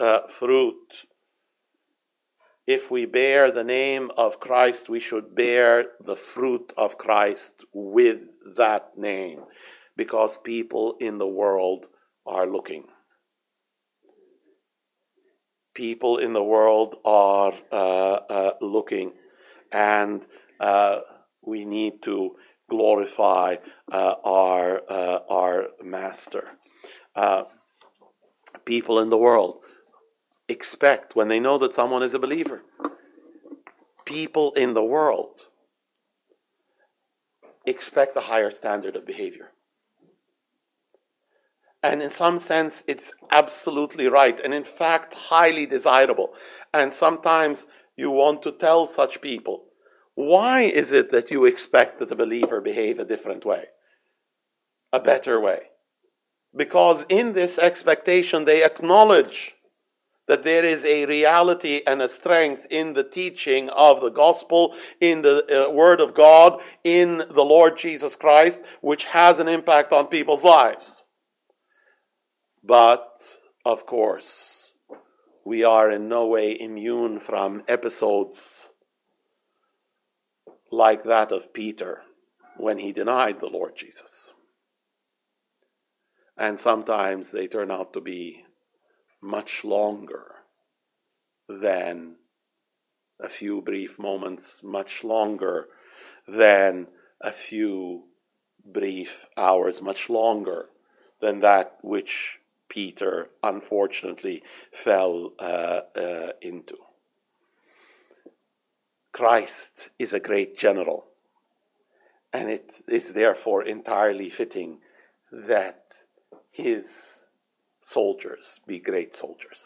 uh, 0.00 0.20
fruit. 0.38 0.76
If 2.70 2.88
we 2.88 3.04
bear 3.04 3.50
the 3.50 3.64
name 3.64 4.12
of 4.16 4.38
Christ, 4.38 4.88
we 4.88 5.00
should 5.00 5.34
bear 5.34 5.86
the 6.06 6.14
fruit 6.34 6.72
of 6.76 6.96
Christ 6.98 7.64
with 7.74 8.18
that 8.56 8.96
name 8.96 9.40
because 9.96 10.30
people 10.44 10.94
in 11.00 11.18
the 11.18 11.26
world 11.26 11.86
are 12.24 12.46
looking. 12.46 12.84
People 15.74 16.18
in 16.18 16.32
the 16.32 16.44
world 16.44 16.94
are 17.04 17.54
uh, 17.72 17.74
uh, 17.74 18.52
looking, 18.60 19.14
and 19.72 20.24
uh, 20.60 21.00
we 21.44 21.64
need 21.64 21.94
to 22.04 22.36
glorify 22.70 23.56
uh, 23.90 24.14
our 24.24 24.80
uh, 24.88 25.18
our 25.28 25.66
Master. 25.82 26.44
Uh, 27.16 27.42
people 28.64 29.00
in 29.00 29.10
the 29.10 29.18
world 29.18 29.59
expect 30.50 31.16
when 31.16 31.28
they 31.28 31.40
know 31.40 31.58
that 31.58 31.74
someone 31.74 32.02
is 32.02 32.14
a 32.14 32.18
believer. 32.18 32.62
People 34.04 34.52
in 34.54 34.74
the 34.74 34.84
world 34.84 35.36
expect 37.66 38.16
a 38.16 38.20
higher 38.20 38.50
standard 38.50 38.96
of 38.96 39.06
behavior. 39.06 39.50
And 41.82 42.02
in 42.02 42.10
some 42.18 42.40
sense, 42.40 42.74
it's 42.86 43.10
absolutely 43.32 44.06
right, 44.06 44.38
and 44.42 44.52
in 44.52 44.64
fact, 44.78 45.14
highly 45.14 45.64
desirable. 45.64 46.30
And 46.74 46.92
sometimes 47.00 47.56
you 47.96 48.10
want 48.10 48.42
to 48.42 48.52
tell 48.52 48.92
such 48.94 49.22
people, 49.22 49.64
why 50.14 50.64
is 50.64 50.88
it 50.90 51.10
that 51.12 51.30
you 51.30 51.46
expect 51.46 51.98
that 51.98 52.12
a 52.12 52.16
believer 52.16 52.60
behave 52.60 52.98
a 52.98 53.04
different 53.04 53.46
way, 53.46 53.64
a 54.92 55.00
better 55.00 55.40
way? 55.40 55.60
Because 56.54 57.04
in 57.08 57.32
this 57.32 57.56
expectation, 57.58 58.44
they 58.44 58.62
acknowledge 58.62 59.52
that 60.30 60.44
there 60.44 60.64
is 60.64 60.82
a 60.84 61.06
reality 61.06 61.80
and 61.84 62.00
a 62.00 62.08
strength 62.20 62.62
in 62.70 62.94
the 62.94 63.04
teaching 63.04 63.68
of 63.68 64.00
the 64.00 64.10
gospel, 64.10 64.74
in 65.00 65.22
the 65.22 65.66
uh, 65.66 65.72
word 65.72 66.00
of 66.00 66.14
God, 66.14 66.60
in 66.84 67.18
the 67.18 67.42
Lord 67.42 67.72
Jesus 67.82 68.14
Christ, 68.18 68.56
which 68.80 69.02
has 69.12 69.40
an 69.40 69.48
impact 69.48 69.92
on 69.92 70.06
people's 70.06 70.44
lives. 70.44 71.02
But, 72.62 73.10
of 73.66 73.84
course, 73.86 74.30
we 75.44 75.64
are 75.64 75.90
in 75.90 76.08
no 76.08 76.28
way 76.28 76.56
immune 76.58 77.20
from 77.26 77.64
episodes 77.66 78.38
like 80.70 81.02
that 81.02 81.32
of 81.32 81.52
Peter 81.52 82.02
when 82.56 82.78
he 82.78 82.92
denied 82.92 83.38
the 83.40 83.48
Lord 83.48 83.72
Jesus 83.76 84.30
and 86.40 86.58
sometimes 86.60 87.26
they 87.32 87.46
turn 87.46 87.70
out 87.70 87.92
to 87.92 88.00
be 88.00 88.44
much 89.22 89.50
longer 89.64 90.24
than 91.48 92.14
a 93.20 93.28
few 93.28 93.60
brief 93.60 93.98
moments, 93.98 94.44
much 94.62 95.02
longer 95.02 95.66
than 96.26 96.86
a 97.20 97.32
few 97.48 98.04
brief 98.64 99.08
hours, 99.36 99.80
much 99.82 100.08
longer 100.08 100.66
than 101.20 101.40
that 101.40 101.76
which 101.82 102.38
Peter 102.68 103.28
unfortunately 103.42 104.42
fell 104.84 105.32
uh, 105.38 105.80
uh, 105.96 106.32
into. 106.40 106.76
Christ 109.12 109.90
is 109.98 110.12
a 110.12 110.20
great 110.20 110.56
general, 110.56 111.04
and 112.32 112.48
it 112.48 112.70
is 112.88 113.02
therefore 113.12 113.64
entirely 113.66 114.30
fitting 114.30 114.78
that 115.32 115.82
his 116.52 116.84
soldiers 117.92 118.44
be 118.66 118.78
great 118.78 119.16
soldiers. 119.16 119.58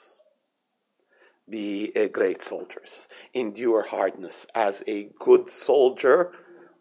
Be 1.49 1.93
a 1.95 2.09
great 2.09 2.41
soldiers. 2.49 2.89
Endure 3.35 3.83
hardness 3.83 4.35
as 4.55 4.77
a 4.87 5.09
good 5.21 5.47
soldier 5.67 6.33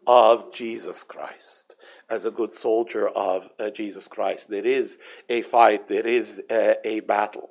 of 0.06 0.52
Jesus 0.54 0.96
Christ. 1.06 1.74
As 2.08 2.24
a 2.24 2.30
good 2.30 2.52
soldier 2.60 3.08
of 3.08 3.42
uh, 3.58 3.70
Jesus 3.70 4.08
Christ. 4.08 4.46
There 4.48 4.66
is 4.66 4.90
a 5.28 5.42
fight, 5.42 5.88
there 5.88 6.06
is 6.06 6.28
a, 6.50 6.76
a 6.84 7.00
battle. 7.00 7.50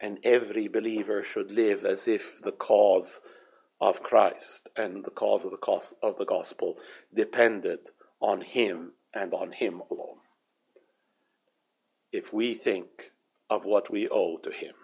And 0.00 0.18
every 0.24 0.68
believer 0.68 1.24
should 1.32 1.50
live 1.50 1.84
as 1.84 2.00
if 2.06 2.22
the 2.44 2.52
cause 2.52 3.08
of 3.80 3.96
Christ 4.02 4.68
and 4.76 5.04
the 5.04 5.10
cause 5.10 5.44
of 5.44 5.50
the, 5.50 5.80
of 6.02 6.18
the 6.18 6.24
gospel 6.24 6.76
depended 7.14 7.78
on 8.20 8.40
Him 8.40 8.92
and 9.12 9.32
on 9.32 9.52
Him 9.52 9.82
alone. 9.90 10.18
If 12.14 12.32
we 12.32 12.54
think 12.62 12.86
of 13.50 13.64
what 13.64 13.90
we 13.90 14.08
owe 14.08 14.36
to 14.44 14.50
Him, 14.52 14.74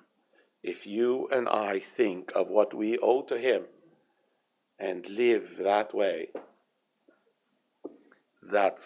if 0.64 0.84
you 0.84 1.28
and 1.30 1.48
I 1.48 1.80
think 1.96 2.32
of 2.34 2.48
what 2.48 2.74
we 2.74 2.98
owe 2.98 3.22
to 3.22 3.38
Him 3.38 3.66
and 4.80 5.06
live 5.06 5.44
that 5.62 5.94
way, 5.94 6.30
that's 8.50 8.82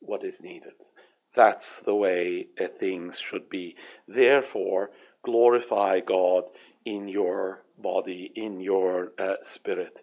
what 0.00 0.22
is 0.22 0.34
needed. 0.42 0.74
That's 1.34 1.64
the 1.86 1.94
way 1.94 2.48
things 2.78 3.18
should 3.30 3.48
be. 3.48 3.74
Therefore, 4.06 4.90
glorify 5.24 6.00
God 6.00 6.44
in 6.84 7.08
your 7.08 7.62
body, 7.78 8.30
in 8.34 8.60
your 8.60 9.12
uh, 9.18 9.36
spirit. 9.54 9.96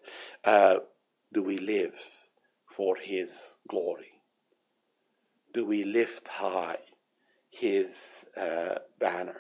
Uh, 0.44 0.78
do 1.32 1.44
we 1.44 1.60
live 1.60 1.94
for 2.76 2.96
His 2.96 3.30
glory? 3.70 4.10
Do 5.54 5.68
we 5.68 5.84
lift 5.84 6.28
high 6.28 6.78
His 7.50 7.88
uh, 8.40 8.80
banner? 9.00 9.38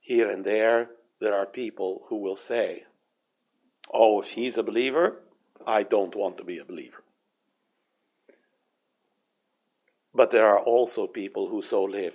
Here 0.00 0.30
and 0.30 0.44
there, 0.44 0.88
there 1.20 1.34
are 1.34 1.46
people 1.46 2.04
who 2.08 2.18
will 2.18 2.38
say, 2.48 2.84
Oh, 3.92 4.22
if 4.22 4.28
he's 4.28 4.58
a 4.58 4.62
believer, 4.62 5.22
I 5.66 5.82
don't 5.82 6.14
want 6.14 6.38
to 6.38 6.44
be 6.44 6.58
a 6.58 6.64
believer. 6.64 7.02
But 10.14 10.32
there 10.32 10.46
are 10.46 10.60
also 10.60 11.06
people 11.06 11.48
who 11.48 11.62
so 11.62 11.82
live 11.82 12.14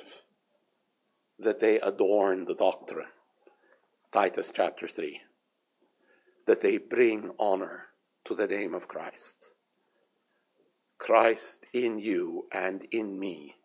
that 1.40 1.60
they 1.60 1.80
adorn 1.80 2.46
the 2.46 2.56
doctrine. 2.56 3.08
Titus 4.14 4.52
chapter 4.56 4.90
3. 4.94 5.20
That 6.48 6.62
they 6.62 6.78
bring 6.78 7.32
honor 7.40 7.86
to 8.26 8.36
the 8.36 8.48
name 8.48 8.74
of 8.74 8.88
Christ. 8.88 9.36
Christ 10.98 11.60
in 11.74 12.00
you 12.00 12.48
and 12.52 12.86
in 12.92 13.18
me. 13.18 13.56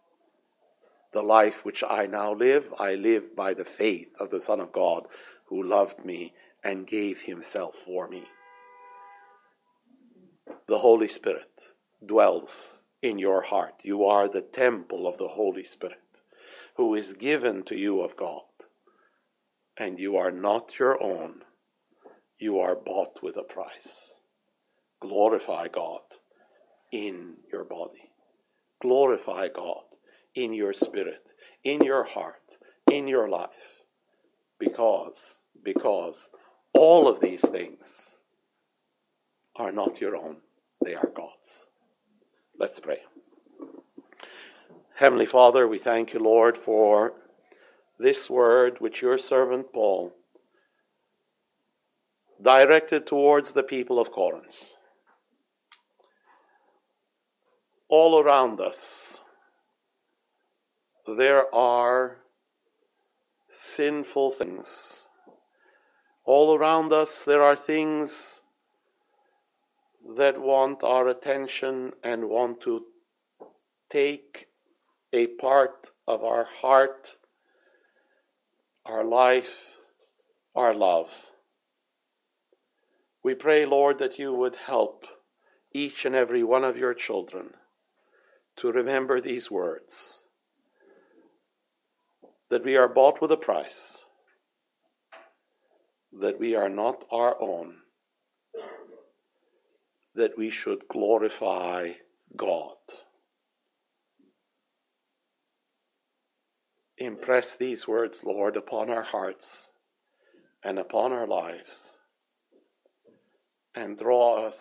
The 1.13 1.23
life 1.23 1.55
which 1.63 1.83
I 1.89 2.07
now 2.07 2.35
live, 2.35 2.65
I 2.79 2.95
live 2.95 3.35
by 3.37 3.55
the 3.55 3.65
faith 3.79 4.09
of 4.21 4.31
the 4.31 4.41
Son 4.47 4.61
of 4.61 4.73
God 4.73 5.07
who 5.47 5.63
loved 5.63 6.05
me 6.05 6.33
and 6.65 6.87
gave 6.87 7.19
himself 7.19 7.75
for 7.85 8.09
me. 8.09 8.25
The 10.69 10.79
Holy 10.79 11.09
Spirit 11.09 11.51
dwells 12.05 12.51
in 13.03 13.19
your 13.19 13.43
heart. 13.43 13.75
You 13.83 14.05
are 14.05 14.29
the 14.29 14.45
temple 14.55 15.07
of 15.07 15.17
the 15.19 15.29
Holy 15.29 15.65
Spirit 15.65 15.99
who 16.77 16.95
is 16.95 17.07
given 17.19 17.63
to 17.65 17.77
you 17.77 18.01
of 18.01 18.17
God. 18.17 18.43
And 19.79 19.99
you 19.99 20.17
are 20.17 20.31
not 20.31 20.71
your 20.79 21.03
own. 21.03 21.43
You 22.39 22.59
are 22.59 22.75
bought 22.75 23.23
with 23.23 23.37
a 23.37 23.43
price. 23.43 24.13
Glorify 25.01 25.69
God 25.69 26.01
in 26.93 27.35
your 27.53 27.65
body. 27.65 28.11
Glorify 28.83 29.49
God 29.55 29.86
in 30.37 30.53
your 30.53 30.72
spirit, 30.72 31.22
in 31.64 31.82
your 31.82 32.05
heart, 32.05 32.34
in 32.91 33.09
your 33.09 33.28
life. 33.28 33.51
Because, 34.61 35.16
because 35.64 36.16
all 36.72 37.09
of 37.09 37.20
these 37.20 37.45
things 37.51 37.80
are 39.57 39.72
not 39.72 40.01
your 40.01 40.14
own, 40.14 40.37
they 40.84 40.95
are 40.95 41.11
God's. 41.16 41.32
Let's 42.59 42.78
pray. 42.80 42.99
Heavenly 44.99 45.26
Father, 45.26 45.66
we 45.66 45.78
thank 45.78 46.14
you, 46.14 46.20
Lord, 46.20 46.59
for 46.64 47.12
this 47.99 48.28
word 48.30 48.76
which 48.78 49.03
your 49.03 49.18
servant 49.18 49.72
Paul 49.72 50.12
directed 52.43 53.07
towards 53.07 53.53
the 53.55 53.62
people 53.62 53.99
of 53.99 54.12
Corinth. 54.12 54.45
All 57.89 58.20
around 58.22 58.61
us, 58.61 58.76
there 61.15 61.55
are 61.55 62.17
sinful 63.77 64.35
things. 64.39 64.67
All 66.25 66.57
around 66.57 66.93
us, 66.93 67.09
there 67.27 67.43
are 67.43 67.57
things 67.57 68.11
that 70.17 70.41
want 70.41 70.83
our 70.83 71.09
attention 71.09 71.93
and 72.03 72.29
want 72.29 72.61
to 72.63 72.83
take 73.93 74.49
a 75.13 75.29
part 75.29 75.87
of 76.09 76.25
our 76.25 76.47
heart, 76.61 77.09
our 78.85 79.05
life, 79.05 79.45
our 80.55 80.75
love. 80.75 81.07
We 83.23 83.35
pray, 83.35 83.67
Lord, 83.67 83.99
that 84.01 84.19
you 84.19 84.33
would 84.33 84.57
help 84.67 85.05
each 85.73 86.05
and 86.05 86.15
every 86.15 86.43
one 86.43 86.65
of 86.65 86.77
your 86.77 86.95
children 86.95 87.51
to 88.59 88.73
remember 88.73 89.21
these 89.21 89.51
words 89.51 89.93
that 92.51 92.64
we 92.64 92.76
are 92.76 92.88
bought 92.88 93.20
with 93.20 93.32
a 93.32 93.36
price, 93.36 93.99
that 96.20 96.38
we 96.38 96.55
are 96.55 96.68
not 96.68 97.05
our 97.11 97.40
own, 97.40 97.74
that 100.14 100.36
we 100.38 100.51
should 100.51 100.86
glorify 100.88 101.90
God. 102.36 102.76
Impress 106.99 107.47
these 107.59 107.86
words, 107.86 108.16
Lord, 108.24 108.57
upon 108.57 108.88
our 108.88 109.03
hearts 109.03 109.47
and 110.64 110.78
upon 110.78 111.12
our 111.12 111.26
lives, 111.26 111.70
and 113.74 113.99
draw 113.99 114.47
us 114.47 114.57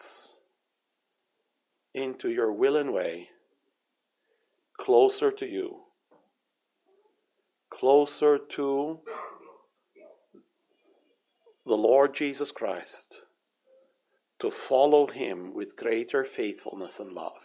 into 1.93 2.29
your 2.29 2.51
will 2.51 2.75
and 2.75 2.93
way, 2.93 3.29
closer 4.81 5.31
to 5.31 5.45
you, 5.45 5.84
closer 7.85 8.39
to 8.55 8.97
the 11.67 11.75
Lord 11.75 12.15
Jesus 12.15 12.51
Christ, 12.51 13.21
to 14.41 14.49
follow 14.67 15.05
him 15.05 15.53
with 15.53 15.75
greater 15.77 16.25
faithfulness 16.35 16.93
and 16.97 17.11
love. 17.11 17.43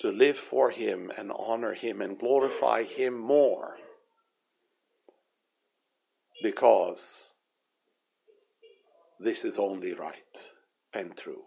to 0.00 0.10
live 0.10 0.36
for 0.48 0.70
Him 0.70 1.10
and 1.18 1.32
honor 1.36 1.74
Him 1.74 2.00
and 2.00 2.16
glorify 2.16 2.84
Him 2.84 3.18
more 3.18 3.74
because 6.40 7.00
this 9.18 9.42
is 9.42 9.58
only 9.58 9.92
right 9.94 10.14
and 10.94 11.16
true. 11.16 11.42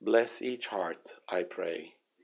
Bless 0.00 0.30
each 0.42 0.66
heart, 0.66 0.98
I 1.28 1.44
pray, 1.48 1.92